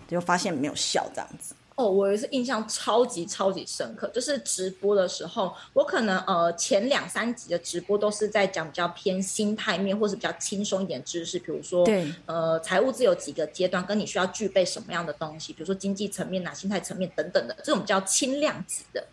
[0.08, 1.54] 就发现没有效这样子。
[1.76, 19.06] 哦，我有一次印象超级超级深刻，就是直播的时候，我可能呃前两三集的直播都是在讲比较偏心态面，或是比较轻松一点知识，比如说对呃财务自由几个阶段，跟你需要具备什么样的东西，比如说经济层面啊、心态层面等等的，这种比较轻量级的。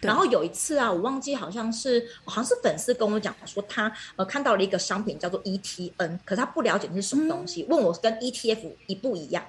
[0.00, 9.44] 然后有一次啊，我忘记好像是好像是粉丝跟我讲说他呃看到了一个商品叫做 ETN，可是他不了解那是什么东西，嗯、问我跟 ETF 一不一样。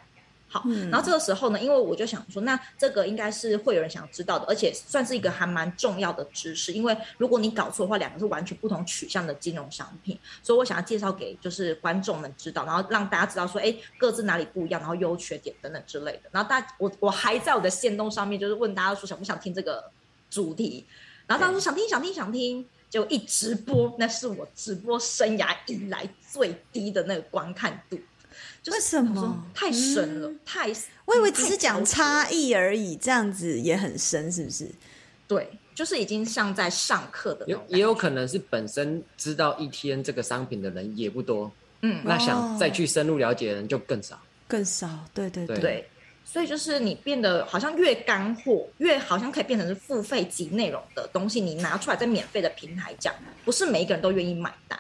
[0.50, 16.30] 好，然后这个时候呢，因为我就想说，那这个应该是会有人想知道的，而且算是一个还蛮重要的知识，因为如果你搞错的话，两个是完全不同取向的金融商品，所以我想要介绍给就是观众们知道，然后让大家知道说，哎，各自哪里不一样，然后优缺点等等之类的。
[16.32, 19.92] 然后大家，我我还在我的线动上面就是问大家说想不想听这个
[20.30, 20.86] 主题，
[21.28, 28.00] 然后大家说想听想听想听，就一直播，那是我直播生涯以来最低的那个观看度。
[28.68, 30.28] 为什么太深了？
[30.28, 30.70] 嗯、太，
[31.06, 34.70] 我以为只是讲差异而已，这样子也很深，是不是？
[35.28, 37.46] 对，就是已经像在上课的。
[37.48, 44.90] 有也有可能是本身知道 ETN 这个商品的人也不多，嗯，那想再去深入了解的人就更少，更少。
[45.14, 45.90] 对对对，对，
[46.26, 53.14] 所以就是你变得好像越干货，越好像可以变成是付费级内容的东西，你拿出来在免费的平台讲，
[53.46, 54.80] 不是每一个人都愿意买单，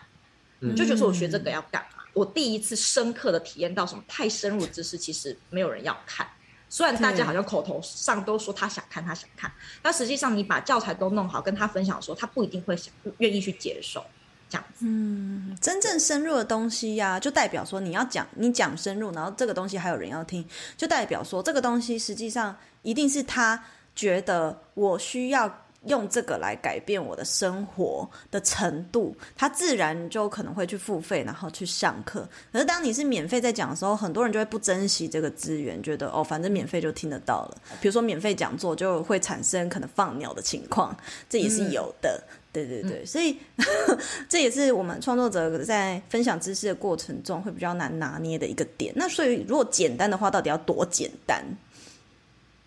[0.60, 1.97] 嗯，就觉得说我学这个要干嘛？
[2.18, 6.28] 我第一次深刻的体验到什么太深入的知识，其实没有人要看。
[6.68, 9.52] 虽然大家好像口头上都说他想看，他想看，
[9.84, 14.04] 但实际上你把教材都弄好，跟他分享的时候，他不一定会想愿意去接受
[14.50, 14.84] 这样子。
[14.86, 20.44] 嗯，真正深入的东西呀、啊，就代表说你要讲，你讲深入，然后这个东西还有人要听，
[20.76, 23.64] 就代表说这个东西实际上一定是他
[23.96, 25.67] 觉得我需要。
[25.88, 32.28] 用这个来改变我的生活的程度，他自然就可能会去付费，然后去上课。
[32.52, 37.58] 可是当你是免费在讲的时候，很多人就会不珍惜这个资源，觉得哦，反正免费就听得到了。
[37.82, 40.96] 比如说免费讲座就会产生可能放鸟的情况，
[41.30, 42.22] 这也是有的。
[42.24, 43.38] 嗯、对对对，所以
[44.28, 48.92] 这也是我们创作者在分享知识的过程中会比较难拿捏的一个点。
[48.96, 51.44] 那所以如果简单的话，到底要多简单？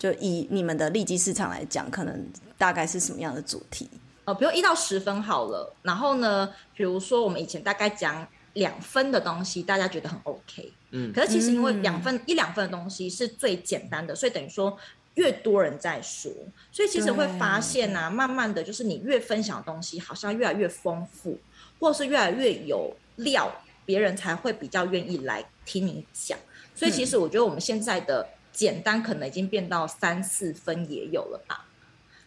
[0.00, 2.26] 就以你们的利基市场来讲，可能
[2.56, 3.86] 大概是什么样的主题？
[4.24, 14.74] 呃，比如一到十分好了，然后呢，比如说我们以前大概讲两分的东西，大家觉得很 OK，嗯，可是其实因为两分、嗯、一两分的东西是最简单的，所以等于说
[15.16, 16.32] 越多人在说，
[16.72, 21.38] 所以其实会发现啊，慢慢的就是你越分享的东西好像越来越丰富，
[21.78, 23.52] 或者是越来越有料，
[23.84, 26.38] 别人才会比较愿意来听你讲。
[26.74, 28.26] 所以其实我觉得我们现在的。
[28.52, 31.66] 简单可能已经变到三四分也有了吧，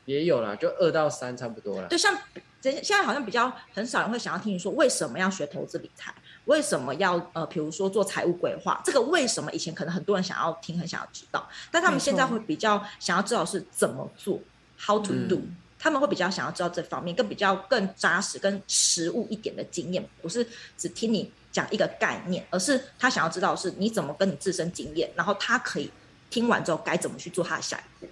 [0.05, 1.87] 也有啦，就二到三差不多了。
[1.87, 2.17] 就像
[2.61, 6.13] 现在好像比较很少人会想要听你说为什么要学投资理财，
[6.45, 14.39] 为什么要呃，比如说做财务规划，这个为什么以前可能很多人想要听，很想要知道，但他们现在会比较想要知道是怎么做
[14.79, 20.47] ，how to do，嗯，他们会比较想要知道这方面，更比较更扎实、更实务一点的经验，不是
[20.77, 25.91] 只听你讲一个概念，而是他想要知道是你怎么跟你自身经验，然后他可以。
[26.33, 28.07] 听完之后该怎么去做他的下一步？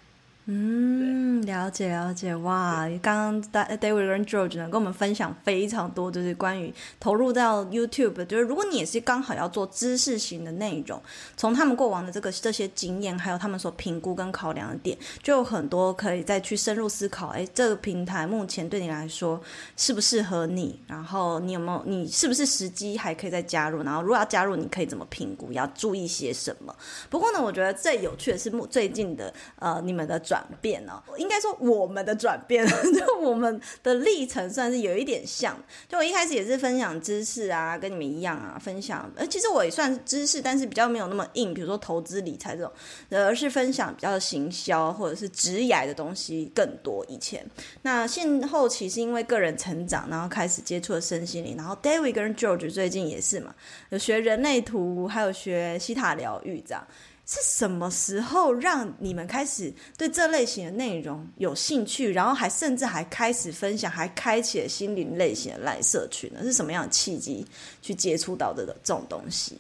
[0.46, 2.90] 嗯，了解了解，哇！
[3.02, 11.00] 刚刚 David 跟 George 呢跟我们分享非常多，就是关于投入到 YouTube，就是如果你也是刚好要做知识型的内容，
[11.38, 17.28] 从他们过往的这个这些经验，还有他们所评估跟考量的点，就有很多可以再去深入思考。
[17.28, 19.40] 哎，这个平台目前对你来说
[19.78, 20.78] 适不适合你？
[20.88, 23.84] 然后你有没有你是不是时机还可以再加入？
[23.84, 25.52] 然后如果要加入，你可以怎么评估？
[25.54, 26.76] 要注意些什么？
[27.12, 30.20] 不过呢，我觉得最有趣的是最近的呃你们的。
[30.32, 31.18] 转变呢、哦？
[31.18, 32.66] 应该说我们的转变，
[32.98, 35.62] 就我们的历程算是有一点像。
[35.90, 39.12] 就我一开始也是分享知识啊，跟你们一样啊，分享。
[39.18, 42.72] 呃，其实我也算是知识，但是比较没有那么硬，比如说投资理财这种，
[43.10, 47.06] 而是分享比较行销或者是职业的东西更多。
[47.10, 47.46] 以前
[47.82, 53.54] 那现后期是因为个人成长，然后开始接触了身心灵，然后 David 跟 George 最近也是嘛，
[53.90, 56.88] 有学人类图，还有学西塔疗愈这样。
[57.26, 66.44] 是什么时候让你们开始对这类型的内容有兴趣，然后还甚至还开始分享，还开启了心灵类型的赖社群呢？
[66.44, 67.46] 是什么样的契机
[67.82, 69.58] 去接触到的这种东西？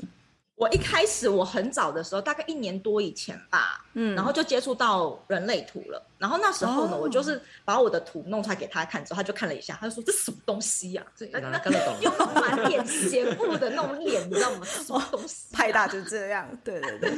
[0.55, 6.03] 我一开始我很早的时候，大概一年多以前吧，嗯，然后就接触到人类图了。
[6.21, 14.59] 然后那时候呢，哦、我就是把我的图弄出来给他看，之后他就看了一下，他就说：“这什么东西呀、啊？”这看得懂， 用满脸邪恶的那种脸，你知道吗？
[14.63, 15.57] 什么东西、啊？
[15.57, 17.09] 派大就是这样，对对对，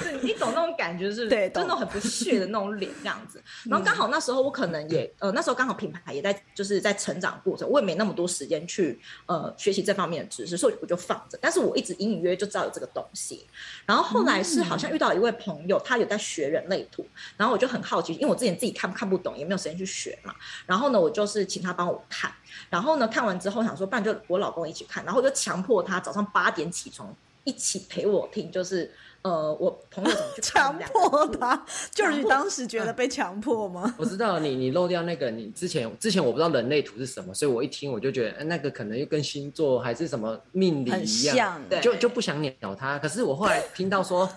[0.00, 1.28] 对 你懂那种感觉是不是？
[1.28, 3.42] 对，就那种很不屑的那种脸这样子。
[3.64, 11.36] 然后刚好那时候我可能也呃，那时候刚好品牌也在就是在成长过程，我也没那么多时间去呃学习这方面的知识，所以我就放着。
[11.42, 13.44] 但是我一直隐隐约约就知道有这个东西。
[13.84, 17.04] 然后后来是好像遇到一位朋友，他有在学人类图，
[17.36, 18.35] 然后我就很好奇，因为我。
[18.36, 20.34] 之前自己看看不懂，也没有时间去学嘛。
[20.66, 22.30] 然后呢，我就是请他帮我看。
[22.70, 25.04] 然后呢，看完之后想说，不然就我老公一起看。
[25.04, 27.14] 然后我就强迫他早上八点起床，
[27.44, 28.50] 一起陪我听。
[28.50, 28.90] 就是
[29.22, 31.64] 呃，我朋友怎么去 强迫他？
[31.90, 33.94] 就是当时觉得被强迫吗？
[33.98, 35.30] 我知道你，你漏掉那个。
[35.30, 42.98] 你之前之前我不知道人类图是什么，所以我一听我就觉得，那个可能又跟星座还是什么命理一样，就就不想鸟他。
[42.98, 44.28] 可是我后来听到说。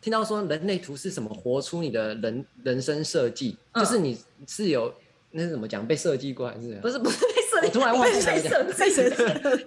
[0.00, 1.28] 听到说人类图是什么？
[1.28, 4.92] 活出你的人人生设计，嗯、就是你是有
[5.30, 5.86] 那是怎么讲？
[5.86, 6.74] 被设计过还是？
[6.76, 8.72] 不是不是被设计，突然忘记了。
[8.78, 9.08] 被设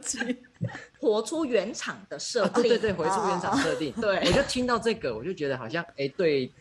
[0.02, 0.38] 计，
[1.00, 2.62] 活出原厂的设定。
[2.64, 3.92] 对对对，活出原厂设定。
[4.00, 6.52] 对，我就听到这个，我就觉得好像哎、欸，对，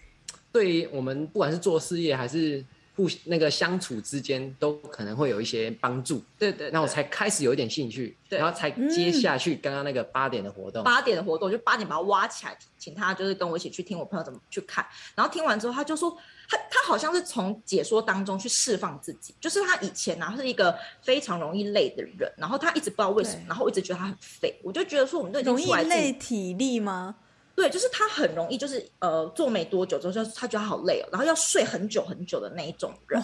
[0.52, 2.64] 对于我们不管是做事业还是。
[2.98, 14.84] 互那个相处之间都可能会有一些帮助，对，对对，那我才开始有一点兴趣，对，然后才接下去刚刚那个八点的活动，八点的活动就八点把他挖起来，请他就是跟我一起去听我朋友怎么去看，
[15.14, 16.10] 然后听完之后他就说
[16.48, 27.14] 他他好像是从解说当中去释放自己，就是他以前呢、啊、是一个非常容易累的人，然后他一直不知道为什么，然后我一直觉得他很废，我就觉得说我们都已经容易累体力吗？
[27.58, 33.20] 对，就是他很容易，就是呃，做没多久之后，就他觉得他好累哦，然后要睡很久很久的那一种人。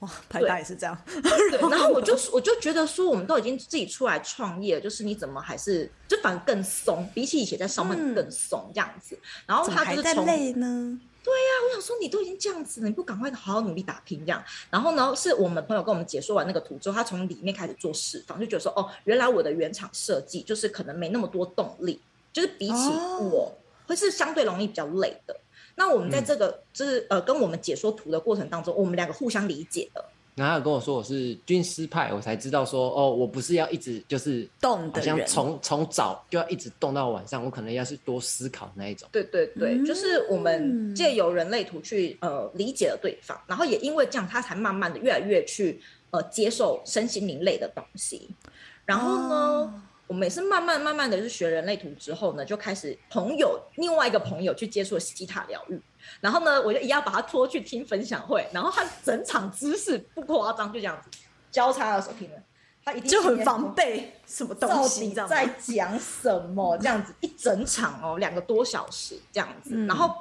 [0.00, 0.94] 哇，排大也是这样。
[1.06, 9.14] 对，然后我就我就觉得说，我们都已经自己出来创业了，就是你怎么还是就反而更松，比起以前在上班更松这样子。
[9.14, 11.00] 嗯、然后他就是从累呢？
[11.24, 14.44] 对呀、啊，我想说你都已经这样子了，你不赶快好好努力打拼这样。
[14.68, 21.98] 然后呢，是我们朋友跟我们解说完那个图之后，他从里面开始做释放，就觉得说哦，原来我的原厂设计就是可能没那么多动力，
[22.30, 23.50] 就是比起我。
[23.50, 23.56] 哦
[23.90, 25.36] 会是相对容易比较累的。
[25.74, 30.04] 那我们在这个、嗯、就是呃跟我们解说图的过程当中，我们两个互相理解的。
[30.36, 39.08] 然后他跟我说我是军师派，我才知道说哦，我不是要一直就是动的，好像从从早就要一直动到晚上，我可能要是多思考那一种。
[39.10, 45.80] 对对对，嗯、就是我们借由人类图去呃理解了对方，然后也因为这样，他才慢慢的越来越去
[46.10, 48.30] 呃接受身心灵类的东西。
[48.86, 49.34] 然后呢？
[49.34, 49.72] 哦
[50.10, 55.80] 我们也是慢慢慢慢的，就是学人类图之后呢，就开始朋友另外一个朋友去接触了西塔疗愈，
[56.20, 61.08] 然后呢，我就一样把他拖去听分享会，然后他整场姿势不夸张，就这样子
[61.52, 62.36] 交叉的手听了，
[62.84, 66.76] 他一定就很防备什么东西，在讲什么？
[66.78, 70.12] 这样子一整场哦，两个多小时这样子，嗯、然后。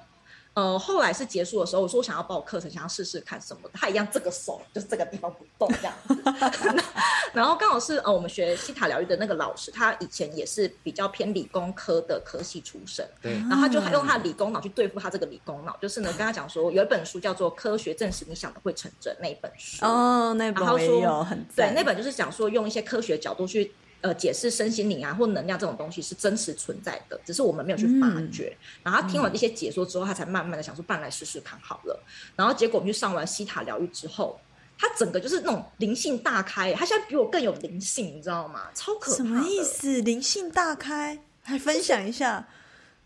[0.56, 3.70] 呃，后来是结束的时候，我说我想要报课程，想要试试看什么。
[3.72, 6.84] 他一样，这个手就是这个地方不动这样子。
[7.32, 13.08] 然后刚好是呃，我们学西塔疗愈的那个老师，他以前也是比较偏理工科的科系出身。
[13.22, 13.34] 对。
[13.34, 19.86] 然后他就用他的理工脑去对付他这个理工脑，就是呢，跟他讲说有一本书叫做《科学证实你想的会成真》那一本书。
[19.86, 23.72] 哦，那本没有很对，那本就是讲说用一些科学角度去。
[24.02, 28.48] 呃，解释身心灵啊，或能量这种东西是真实存在的，只是我们没有去发掘。
[28.48, 32.02] 嗯、然后他听完这些解说之后，他才慢慢的想说，办来试试看好了。
[32.34, 34.40] 然后结果我们去上完西塔疗愈之后，
[34.78, 38.70] 他整个就是那种灵性大开，他现在比我更有灵性，你知道吗？
[38.74, 39.18] 超可怕。
[39.18, 40.02] 什么意思？
[40.02, 41.20] 灵性大开？
[41.44, 42.48] 还分享一下。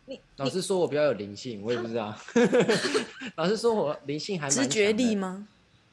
[0.05, 2.15] 你老师说我比较有灵性，我也不知道。
[3.35, 5.47] 老师说我灵性还蛮直觉力吗？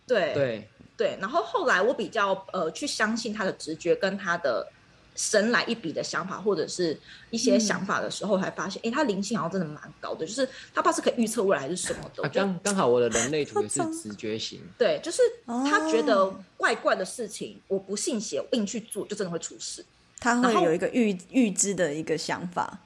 [0.07, 1.19] 对对对。
[1.19, 4.71] 然后后来我比较呃去相信他的直觉跟他的。
[5.15, 6.99] 神来一笔的想法，或者是
[7.31, 12.29] 一些想法的时候，才发现，哎、嗯，他灵性好像真的蛮高的，就是他怕是可以预测未来是什么的。
[12.29, 19.85] 刚刚、啊、好我的人类图也是 直觉型，对，就是他觉得怪怪的事情，哦、我不信邪，我硬去做，就真的会出事。
[20.19, 22.79] 他会有一个预预知的一个想法，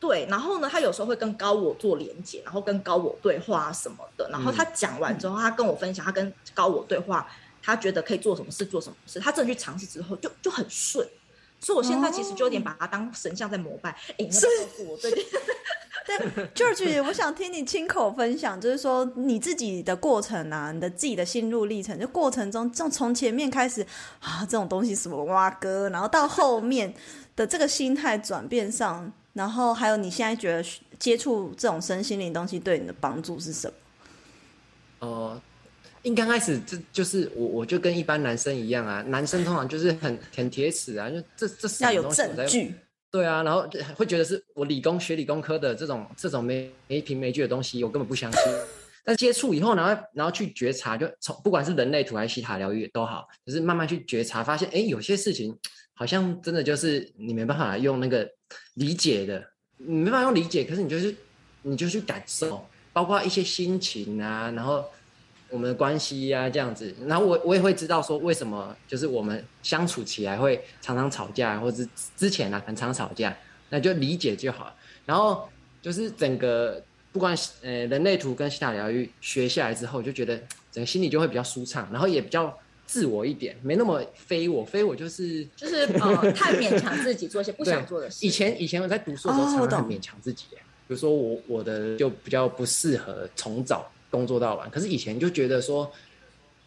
[0.00, 0.26] 对。
[0.28, 4.28] 然后呢，他有时候会跟高我做连接，然后跟高我对话什么的。
[4.30, 7.24] 然后他讲完之后，嗯、他跟我分享，他跟高我对话，
[7.62, 9.20] 他觉得可以做什么事，做什么事。
[9.20, 11.06] 他真的去尝试之后就，就就很顺。
[11.62, 13.90] 所以我现在其实就有点把它当神像在膜拜。
[14.18, 14.46] 哎、哦，是
[14.82, 15.24] 我对对
[16.34, 23.86] 对，George，我想听你亲口分享，就是说你自己的过程啊，你的自己的心路历程，就过程中，从从前面开始
[24.18, 26.92] 啊，这种东西什么挖哥，然后到后面
[27.36, 35.06] 的这个心态转变上，然后还有你现在觉得接触这种身心灵东西对你的帮助是什么？
[35.06, 35.42] 哦、呃。
[36.02, 42.74] 一刚开始这就是我我就跟一般男生一样啊，男生通常就是很很铁齿啊，就这这是要有证据，
[43.08, 48.40] 对啊，然后会觉得是我理工学理工科的这种这种没没凭没据的东西，我根本不相信。
[49.04, 55.56] 但接触以后，然后然后去觉察，就从不管是人类图还是西塔疗愈都好，就是慢慢去觉察，发现哎，有些事情
[55.94, 58.28] 好像真的就是你没办法用那个
[58.74, 59.44] 理解的，
[59.76, 61.14] 你没办法用理解，可是你就是
[61.62, 64.84] 你就去感受，包括一些心情啊，然后。
[65.52, 71.86] 我们的关系呀、啊，这样子，然后我我也会知道说为什么，就是我们相处起来会常常吵架，或者
[72.16, 73.36] 之前呢、啊、很常吵架，
[73.68, 74.74] 那就理解就好。
[75.04, 75.46] 然后
[75.82, 76.82] 就是整个
[77.12, 80.38] 不管呃人类图跟西塔疗愈学下来之后，就觉得
[80.72, 88.24] 整个心里就会比较舒畅，然后也比较自我一点，没那么非我非我就是就是呃太勉强自己做一些不想 做的事。
[88.26, 90.46] 以前以前我在读书的时候常常很勉强自己，
[90.88, 93.92] 比如说我我的就比较不适合从早。
[94.12, 95.90] 工作到晚，可是以前就觉得说，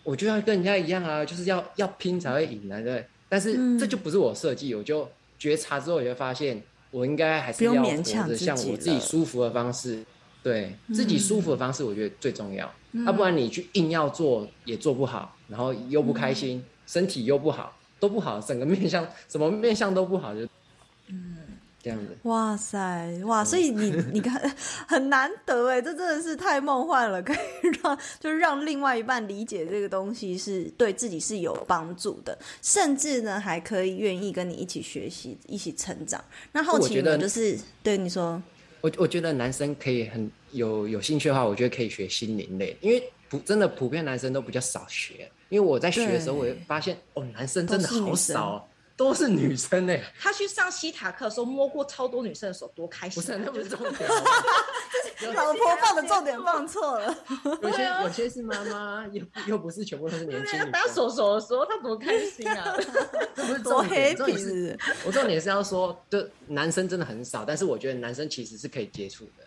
[0.04, 3.06] 我就要跟人家一样啊，就是要要拼才会赢啊，对。
[3.30, 10.04] 但是这就不是我设计，嗯、我就觉察之后，我就发现我应该还是要活着像我自己舒服的方式，
[10.42, 12.70] 对自己舒服的方式，我觉得最重要。
[13.06, 20.42] 要、不然你去硬要做也做不好，然后又不开心，嗯、身体又不好，都不好，整个面相什么面相都不好，就
[21.08, 21.35] 嗯。
[21.86, 23.46] 这样子，哇塞，哇！
[23.46, 24.42] 所以你你看
[24.88, 27.38] 很难得哎，这真的是太梦幻了，可以
[27.84, 36.20] 让就是让另外一半理解这个东西是对自己是有帮助的，甚至呢还可以愿意跟你一起学习、一起成长。
[36.52, 38.42] 那好奇呢，就是对你说，
[38.82, 48.68] 我我觉得男生可以很有有兴趣的话，我觉得可以学心灵类，因为普真的普遍男生都比较少学，因为我在学的时候，我会发现哦，男生真的好少。
[48.98, 50.04] 都是女生呢、欸。
[50.20, 53.22] 他去上西塔课的时候，摸过超多女生的手，多开心！
[53.22, 54.10] 不是，那不是重点。
[55.34, 57.18] 老婆放的重点放错了。
[57.62, 60.60] 有些有些是妈妈，又又不是全部都是年轻。
[60.60, 62.76] 他打手手的时候，他多开心啊！
[63.36, 69.44] 这不是重点，重点是，我重点是要说，就男生真的很少，但是我觉得男生其实是可以接触的。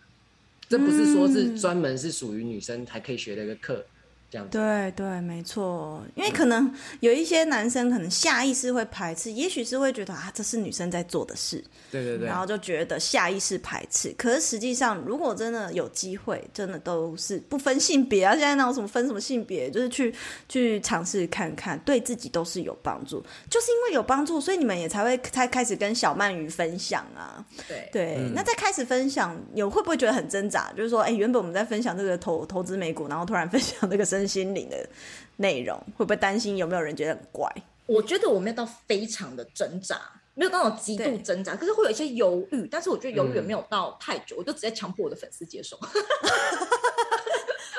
[0.68, 3.84] 这不是说是专门是属于女生才可以学的一个课。
[4.30, 6.70] 对对，没错，因为可能
[7.00, 14.14] 有一些男生可能下意识会排斥，也许是会觉得啊，这是女生在做的事，对对对，然后就觉得下意识排斥。
[14.18, 20.14] 可是实际上，如果真的有机会，真的都是不分性别啊，现在那种什么分什么性别，就是去
[20.46, 23.24] 去尝试看看，对自己都是有帮助。
[23.48, 27.42] 就是因为有帮助，所以你们也才会才开始跟小鳗鱼分享啊。
[27.66, 30.70] 对对，嗯、那在开始分享，有会不会觉得很挣扎？
[30.76, 34.88] 就是说，哎，原本我们在分享这个投投资美股，然后突然分享这个身心灵的
[35.36, 37.50] 内容，会不会担心有没有人觉得很怪？
[37.86, 39.98] 我觉得我没有到非常的挣扎，
[40.34, 42.68] 没有那种极度挣扎，可是会有一些犹豫。
[42.70, 45.78] 但是我觉得犹豫也没有到太久，嗯、我就直接强迫我的粉丝接受。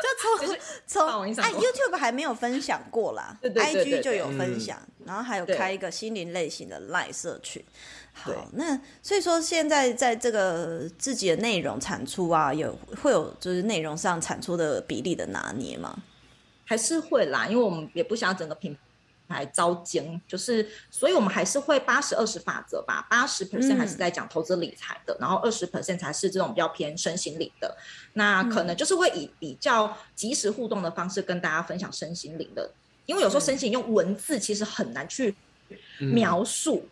[0.02, 0.08] 就
[0.48, 7.64] 从 从哎，YouTube 还没有分享过啦，IG 就有分享，嗯、然后还有开一个心灵类型的 Line 社群。
[8.14, 15.96] 好，那所以说现在在这个自己的内容产出啊，有会有就是内容上产出的比例的拿捏吗？
[16.70, 18.78] 还是会啦，因为我们也不想要整个品
[19.28, 27.76] 牌遭奸，就是所以我们还是会八十二十法则吧，八十 percent 还是在讲投资理财的，嗯、然后二十 percent 才是这种比较偏身心灵的。
[28.14, 32.70] 那可能就是会以比较及时互动的方式跟大家分享身心灵的，
[33.08, 35.34] 因为有时候身心灵用文字其实很难去
[35.98, 36.84] 描述。
[36.86, 36.90] 嗯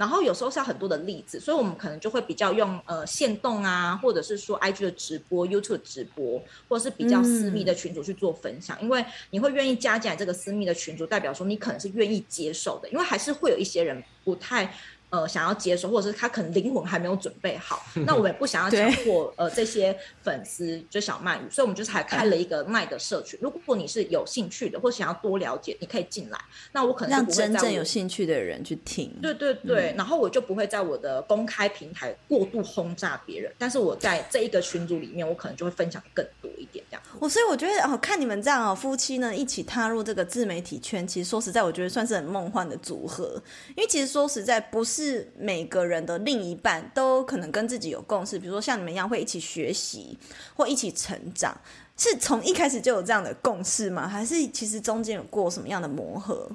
[0.00, 14.72] 然后有时候是要很多的例子，所以我们可能就会比较用呃线动啊，或者是说 IG 的直播、YouTube 直播，或者是比较私密的群组去做分享，因为你会愿意加进来这个私密的群组，代表说你可能是愿意接受的，因为还是会有一些人不太。
[15.10, 23.38] 呃，想要接受，或者是他可能灵魂还没有准备好， 那我们也不想要强迫呃这些粉丝就小鳗鱼，所以我们就是还开了一个卖的社群。
[23.42, 26.38] 如果你是有兴趣的，或想要多了解，你可以进来。
[26.72, 29.12] 那我可能让真正有兴趣的人去听。
[29.20, 37.02] 对对对，嗯、然后我就不会在我的公开平台过度轰炸别人，但是我在这一个群组里面，我可能就会分享更多一点这样。
[37.18, 43.42] 我所以我觉得哦，看你们这样哦，夫妻呢一起踏入这个自媒体圈，其实说实在，我觉得算是很梦幻的组合。
[43.76, 44.99] 因为其实说实在，不是
[45.38, 50.16] 每个人的另一半都可能跟自己有共识，比如说像你们一样会一起学习
[50.56, 51.56] 或一起成长，
[51.96, 54.08] 是从一开始就有这样的共识吗？
[54.08, 56.50] 还是其实中间有过什么样的磨合？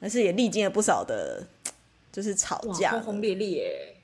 [0.00, 1.42] 还是也历经了不少的，
[2.12, 3.94] 就是吵架，轰轰烈烈。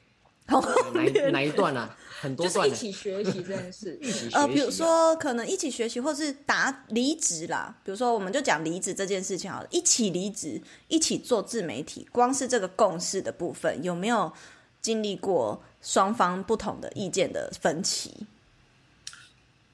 [0.46, 1.96] 哪哪一段啊？
[2.22, 2.70] 很多段。
[2.70, 3.98] 就是一起学习这件事。
[4.00, 4.28] 一起。
[4.32, 7.74] 呃，比如说可能一起学习，或是打离职啦。
[7.84, 12.06] 比如说，我们就讲离职这件事情好了，一起离职，一起做自媒体。
[12.12, 14.32] 光是这个共识的部分，有没有
[14.80, 18.14] 经历过双方不同的意见的分歧？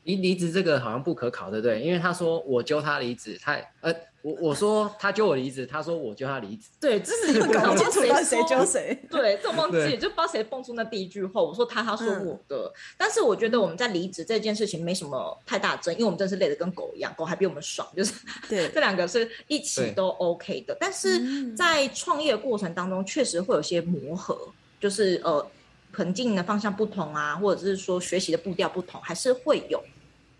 [0.05, 1.83] 离离职这个好像不可考，对不对？
[1.83, 3.95] 因为他说我揪他离职，他呃。
[4.29, 6.69] 我我说他揪我离职，他说我揪他离职。
[6.79, 8.99] 对，这是 搞不清楚谁揪谁。
[9.11, 11.41] 对，这忘记就不知道谁蹦出那第一句话。
[11.41, 12.67] 我说他，他说我的。
[12.67, 17.89] 嗯、但是我觉得我们在离职这件事情没什么太大争，因为我们真是累得跟狗一样，狗还比我们爽。
[17.97, 18.13] 就是
[18.49, 20.77] 对， 这两个是一起都 OK 的。
[20.79, 24.37] 但是在创业过程当中，确实会有些磨合，
[24.79, 25.45] 就是呃，
[25.91, 29.83] 可能经营的方向不同啊，或者是说学习的步调不同，还是会有。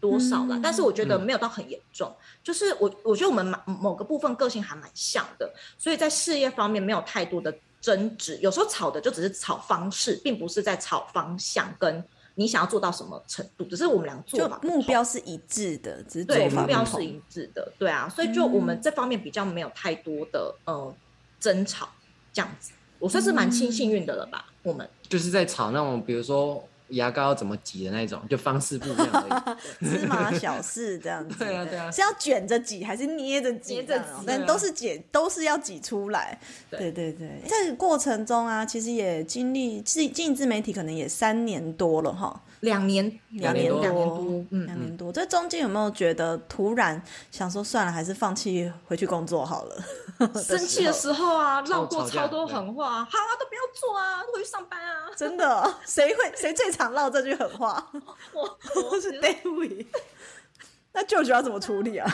[0.01, 0.57] 多少了？
[0.57, 8.39] 嗯、但是我觉得没有到很严重，嗯、就是我我觉得我们某某个部分个性还蛮像的，所以在事业方面没有太多的争执。
[8.41, 12.03] 有时候吵的就只是吵方式，并不是在吵方向，跟
[12.35, 20.95] 你想要做到什么程度，只是我们俩做法目标是一致的，只是做法对目标是一致的，对啊，所以就我们这方面比较没有太多的呃
[21.41, 21.89] 争吵
[22.33, 24.45] 这样子，我算是蛮庆幸运的了吧？
[24.49, 26.63] 嗯、我们就是在吵那种，比如说。
[26.89, 29.87] 牙膏要怎么挤的那种，就方式不一样而已。
[29.87, 31.39] 芝麻小事这样子。
[31.39, 31.91] 对啊，对啊。
[31.91, 33.75] 是要卷着挤还是捏着挤？
[33.75, 36.39] 捏着挤，但都是挤，都是要挤出来。
[36.71, 37.41] 对对对。
[37.47, 42.43] 在这个过程中啊，其实也经历自经营自媒体，可能也三年多了哈。
[42.61, 45.13] 两年，两年多，两年多，嗯，两年多。
[45.13, 49.77] 这中间有没有觉得突然想说算了，还是放弃回去工作好了？
[50.35, 55.09] 生气的时候啊，绕过超多狠话，好啊，都不要做啊，都回去上班啊。
[55.17, 57.91] 真的，谁会谁最常唠这句狠话？
[58.33, 58.59] 我
[58.91, 59.87] 我是 David。
[60.91, 62.11] 那舅舅要怎么处理啊？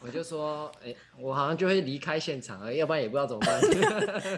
[0.00, 3.60] 我就说，哎、欸，我好像就会离开现场啊，要不然也不知道怎么办。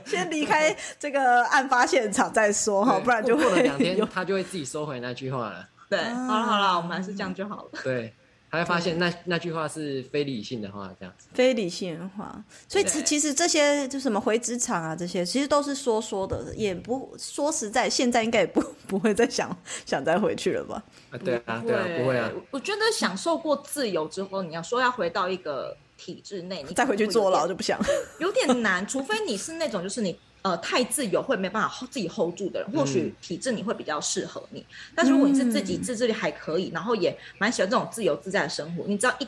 [0.04, 5.68] 先离开这个案发现场再说哈，不然就会过了两天，他就会自己收回那句话了。
[5.88, 7.70] 对，好了好了，我们还是这样就好了。
[7.84, 8.12] 对。
[8.50, 11.26] 他会发现那那句话是非理性的话，这样子。
[11.34, 20.82] 非理性的话，所以其其实这些就什么回职场啊，这些其实都是说说的，也不说实在，现在应该也不不会再想想再回去了吧？
[21.10, 22.30] 啊，对啊，对啊，不会啊。
[22.50, 27.80] 我觉得享受过自由之后，你要说要回到一个体制内，你再回去坐牢就不想，
[28.20, 28.86] 有点难。
[28.86, 30.18] 除非你是那种就是你。
[30.46, 34.60] 呃，太自由会没办法自己 hold 住的人，或许体制你会比较适合你。
[34.60, 39.26] 嗯、但是如果你是自己自制力还可以，然后也蛮喜欢这种自由自在的生活，你只要一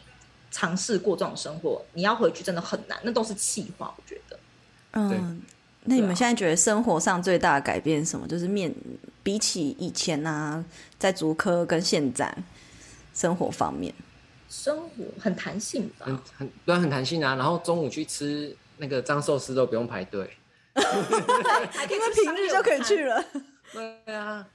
[0.53, 4.39] 尝试过这种生活，你要回去真的很难，那都是气话，我觉得。
[4.93, 5.43] 嗯，
[5.83, 8.29] 那你们现在觉得生活上最大的改变是什么？
[8.29, 8.73] 就是面
[9.25, 10.65] 比起以前啊，
[11.01, 12.33] 在足科跟现在
[13.13, 13.93] 生活方面，
[14.49, 16.07] 生活很弹性吧？
[16.07, 17.35] 很很对，很弹性啊。
[17.35, 20.31] 然后中午去吃那个张寿司都不用排队。
[21.91, 23.25] 因为平日就可以去了。
[23.73, 24.47] 对啊，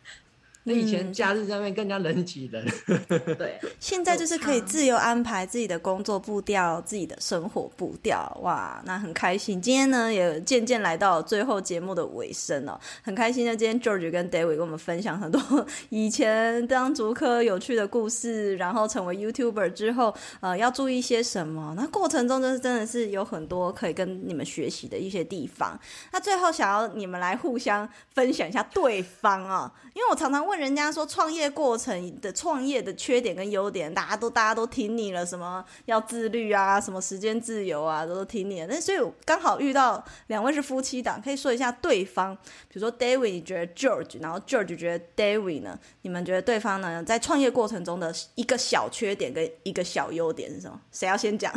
[0.66, 2.66] 那以前假日上面更加人挤人，
[3.38, 9.62] 对， 现在就是可以自由安排自己的工作步调、自己的生活步调，哇，那很开心。
[9.62, 13.54] 今天呢，也渐渐来到最后节目的尾声了，很开心呢。
[13.54, 15.42] 今天 George 跟 David 跟我们分享很多
[15.90, 21.74] 以前当足科有趣的故事，然后成为 YouTuber 之后，呃，要注意些什么？
[21.76, 25.78] 那过程中就是真的是有很多可以跟你们学习的一些地方。
[26.14, 30.53] 那最后想要你们来互相分享一下对方啊，因为我常常问。
[30.54, 38.68] 问人家说创业过程的创业的缺点跟优点，大家都大家都听腻了，什么要自律啊，什么时间自由啊，都都听腻了。
[38.68, 42.36] 那所以刚好遇到两位是夫妻档，可以说一下对方，
[42.70, 45.80] 比如说 David 你觉得 George，然后 George 觉得 David 呢？
[46.04, 50.80] 你们觉得对方呢在创业过程中的一个小缺点跟一个小优点是什么？
[50.92, 51.52] 谁要先讲？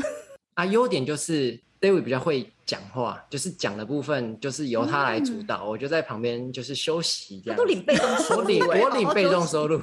[0.54, 2.50] 啊，优点就是 David 比较会。
[2.66, 7.56] 讲话就是讲的部分，就是由他来主导，嗯、我就在旁边就是休息这样。
[7.56, 9.80] 他都领被动收入，我领被动收入。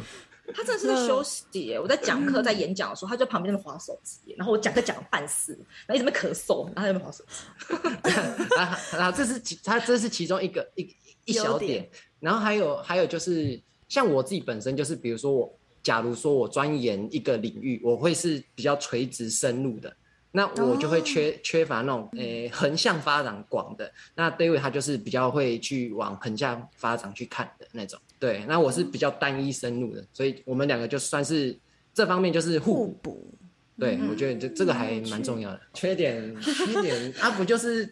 [0.54, 1.78] 他真的是在休息。
[1.78, 8.52] 我在讲课、在演讲的时候，他就旁边那边滑手机，然后我讲课讲了半死，然后一直在咳嗽，然后在那边滑手机。
[8.60, 11.90] 啊，然后这是其他这是其中一个一一小点，点
[12.20, 19.96] 然后还有还有就是像我自己本身就是，比如说我假如说我钻研一个领域，我会是比较垂直深入的。
[20.36, 21.40] 那我就会缺、oh.
[21.44, 31.56] 缺乏那种诶横向发展广的，那 David 他就是比较会去往横向发展去看的那种，对，那我是比较单一深入的，所以我们两个就算是
[31.94, 33.38] 这方面就是互补，互补。
[33.80, 35.60] 对，嗯、我觉得这这个还蛮重要的。
[35.74, 37.14] 缺点缺点。
[37.20, 37.92] 啊，不就是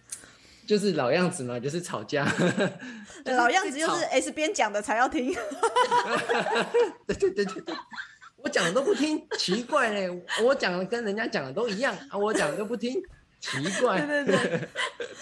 [0.68, 2.24] 就是老样子嘛，就是吵架，
[3.26, 5.34] 老样子就是 S 边讲的才要听，
[7.08, 7.76] 对对对对对。
[8.44, 10.22] 我讲的都不听，奇怪呢。
[10.44, 13.02] 我讲的跟人家讲的都一样啊，我讲的都不听，
[13.40, 14.02] 奇怪。
[14.02, 14.70] 对对 对，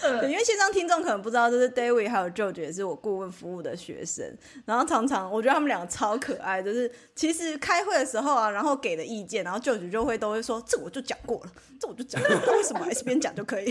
[0.21, 4.25] 对，因为线上听众可能不知道，就是 David 还有 George 也是我顾问服务的学生。
[4.65, 13.69] 然后常常我觉得他们两个超可爱，就是其实开会的时候啊，然后给的意见，然后 George 就会都会说：“这我就讲过了，这我就讲过了，为什么 S 边讲就可以？”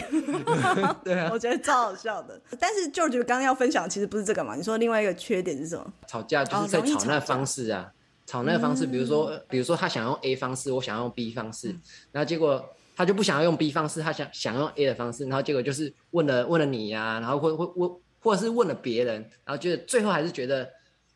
[1.05, 2.39] 对啊，我觉得超好笑的。
[2.61, 4.55] 但是 George 刚刚要分享的其实不是这个嘛？
[4.55, 5.93] 你说另外一个缺点是什么？
[6.07, 7.93] 吵架就是在吵那方式啊。
[8.29, 11.75] 吵那个方式，比如说，比如说他想用 A 方式，我想用 B 方式，
[12.13, 12.63] 然后结果
[12.95, 20.69] 他就不想要用 B 方式，他想想用 A 的方式，然后结果就是问了问了你呀、啊，然后或或问或者是问了别人，然后觉得最后还是觉得，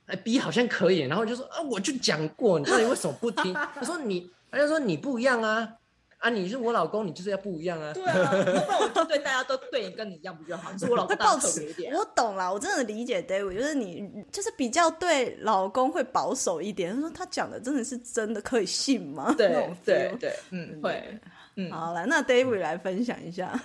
[0.06, 3.52] 哎 B 好像可以，然后就说啊我就讲过，你到底为什么不听？
[3.52, 5.68] 他说你，他就说你不一样啊。
[6.22, 7.92] 啊，你是我老公，你就是要不一样啊！
[7.92, 8.30] 对啊，
[8.68, 10.70] 那我就对大家都对你跟你一样不就好？
[10.70, 11.92] 你是我老公，特别一点。
[11.92, 16.94] 我懂了，我真的理解 David，就是你就是比较对老公会保守一点。
[16.94, 19.34] 他说他讲的真的是真的可以信吗？
[19.36, 21.18] 对对对，嗯，会，
[21.56, 23.60] 嗯，好来，那 David 来分享一下。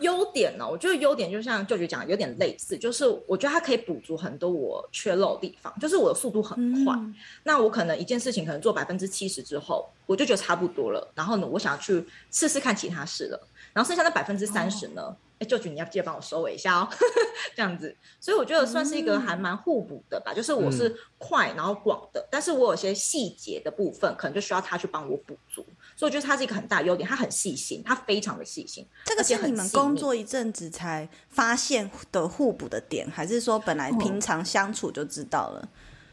[0.00, 0.68] 优点呢？
[0.68, 6.94] 我觉得优点就像舅舅讲的有点类似，就是我觉得它可以补足很多我缺漏的地方，就是我的速度很快。
[6.96, 11.10] 嗯、那我可能一件事情可能做百分之七十之后，我就觉得差不多了。
[11.14, 13.48] 然后呢，我想要去试试看其他事了。
[13.72, 15.14] 然后剩下的百分之三十呢？
[15.38, 16.88] 哎、哦，舅舅你要记得帮我收尾一下哦，
[17.54, 17.94] 这样子。
[18.18, 25.64] 所以我觉得算是一个还蛮互补的吧，嗯、就是我是快然后广的，但是我有些细节的部分可能就需要他去帮我补足。
[25.98, 28.86] 所以我觉得他是一个很大的优点，他很细心，他非常的细心。
[29.04, 35.68] 这个是你们工作一阵子才发现的互补的点，还是说本来平常相处就知道了？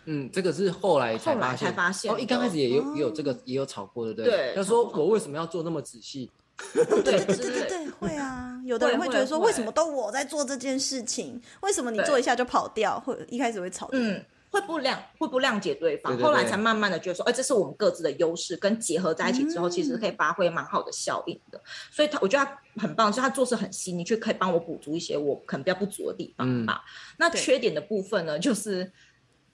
[0.05, 1.67] 嗯，这个是后来才发现。
[1.67, 2.11] 才发现。
[2.11, 4.53] 哦，一刚开始也有也有这个也有吵过的，对不对？
[4.55, 6.31] 他说我为什么要做那么仔细？
[6.73, 8.59] 对对对对，会啊。
[8.65, 11.39] 有的人会觉得说，为什么都我在做这件事情？
[11.61, 12.99] 为什么你做一下就跑掉？
[13.01, 13.87] 会一开始会吵。
[13.91, 14.23] 嗯。
[14.55, 21.57] 会不谅会不谅解对方，对对对，后来才慢慢的觉得说，哎，这是我们各自的优势，跟结合在一起之后，其实可以发挥蛮好的效应的。
[21.57, 26.81] 嗯、所以他我觉得他很棒，就是他做事很细腻，却可以帮我补足一些我可能比较不足的地方吧。
[26.85, 28.89] 嗯、那缺点的部分呢，就是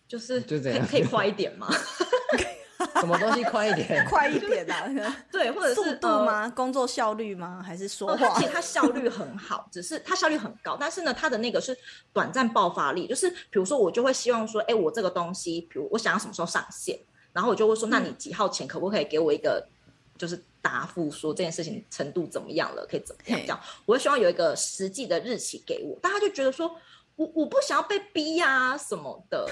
[0.08, 1.68] 就是可以可以快一点嘛。
[3.00, 4.06] 什么东西快一点？
[4.06, 5.16] 快一点啊！
[5.32, 6.44] 对，或者是速度吗？
[6.44, 7.64] 呃、工作效率吗？
[7.66, 11.78] 还是说其实它效率很好，只是它效率很高，但是呢，它的那个是
[12.12, 13.08] 短暂爆发力。
[13.08, 17.00] 就是比如说，我就会希望说，哎，我这个东西，比如我想要什么时候上线，
[17.34, 19.66] 然后我就会说，那你几号前可不可以给我一个，
[20.18, 23.40] 就是答复，说这件事情程度怎么样了，可以怎么样？
[23.42, 25.98] 这样，我会希望有一个实际的日期给我。
[26.02, 26.76] 但他就觉得说，
[27.16, 29.50] 我我不想要被逼呀、啊、什么的。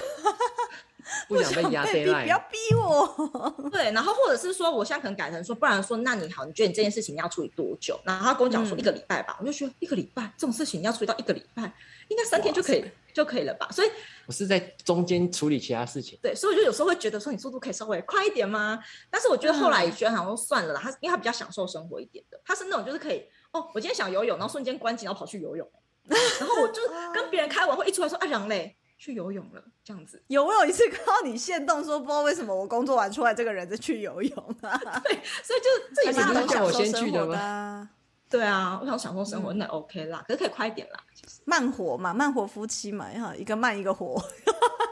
[1.28, 3.68] 不想被压逼，不要逼我。
[3.70, 7.98] 对，然后或者是说，我现在可能改成说，不然说，那你好，你觉得你这件事情你要处理多久？
[8.04, 11.62] 然后他跟我讲说一个礼拜吧，嗯、我就觉得一个礼拜这种事情你要处理到一个礼拜，
[12.08, 13.68] 应该三天就可以就可以了吧？
[13.70, 13.90] 所以
[14.26, 16.18] 我是在中间处理其他事情。
[16.22, 18.78] 对，所以我就有时候会觉得说，你速度可以稍微快一点吗？
[19.10, 25.68] 但是我觉得后来也觉得好像算了啦，他因为他比较享受生活一点的，他是那种就是可以哦，我今天想游泳，然后瞬间关机，然后跑去游泳，
[26.08, 26.82] 然后我就
[27.12, 28.76] 跟别人开完会一出来说啊，人嘞。
[29.00, 30.22] 去游泳了，这样子。
[30.26, 34.78] 有没有一次看到你现动说，不知道为什么我工作完出来，这个人在去游泳啊？
[35.02, 37.90] 对，所以就这也是很享受生活的吗？
[38.28, 41.00] 对啊，我想享受生活，那 OK 啦，可是可以快一点啦。
[41.46, 44.22] 慢活嘛，慢活夫妻嘛，哈，一个慢一个活。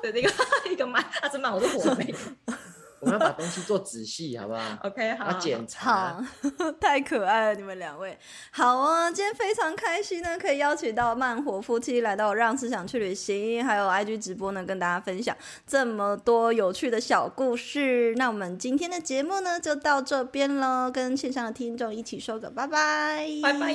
[0.01, 0.33] 对，那个
[0.73, 1.95] 一个慢，他是慢，我是活。
[3.01, 4.61] 我们要把东西做仔细，好不好？
[4.85, 6.15] OK，好，要检查。
[6.59, 8.19] 好， 太可爱了，你们两位。
[8.51, 15.37] 好啊，今天非常开心呢，可以邀请到慢活夫妻来到《让思想去旅行》，还有 IG 直播呢，跟大家分享
[15.67, 18.15] 这么多有趣的小故事。
[18.17, 23.75] 那我们今天的节目呢，就到这边喽，跟线上的听众一起说个拜拜，拜拜。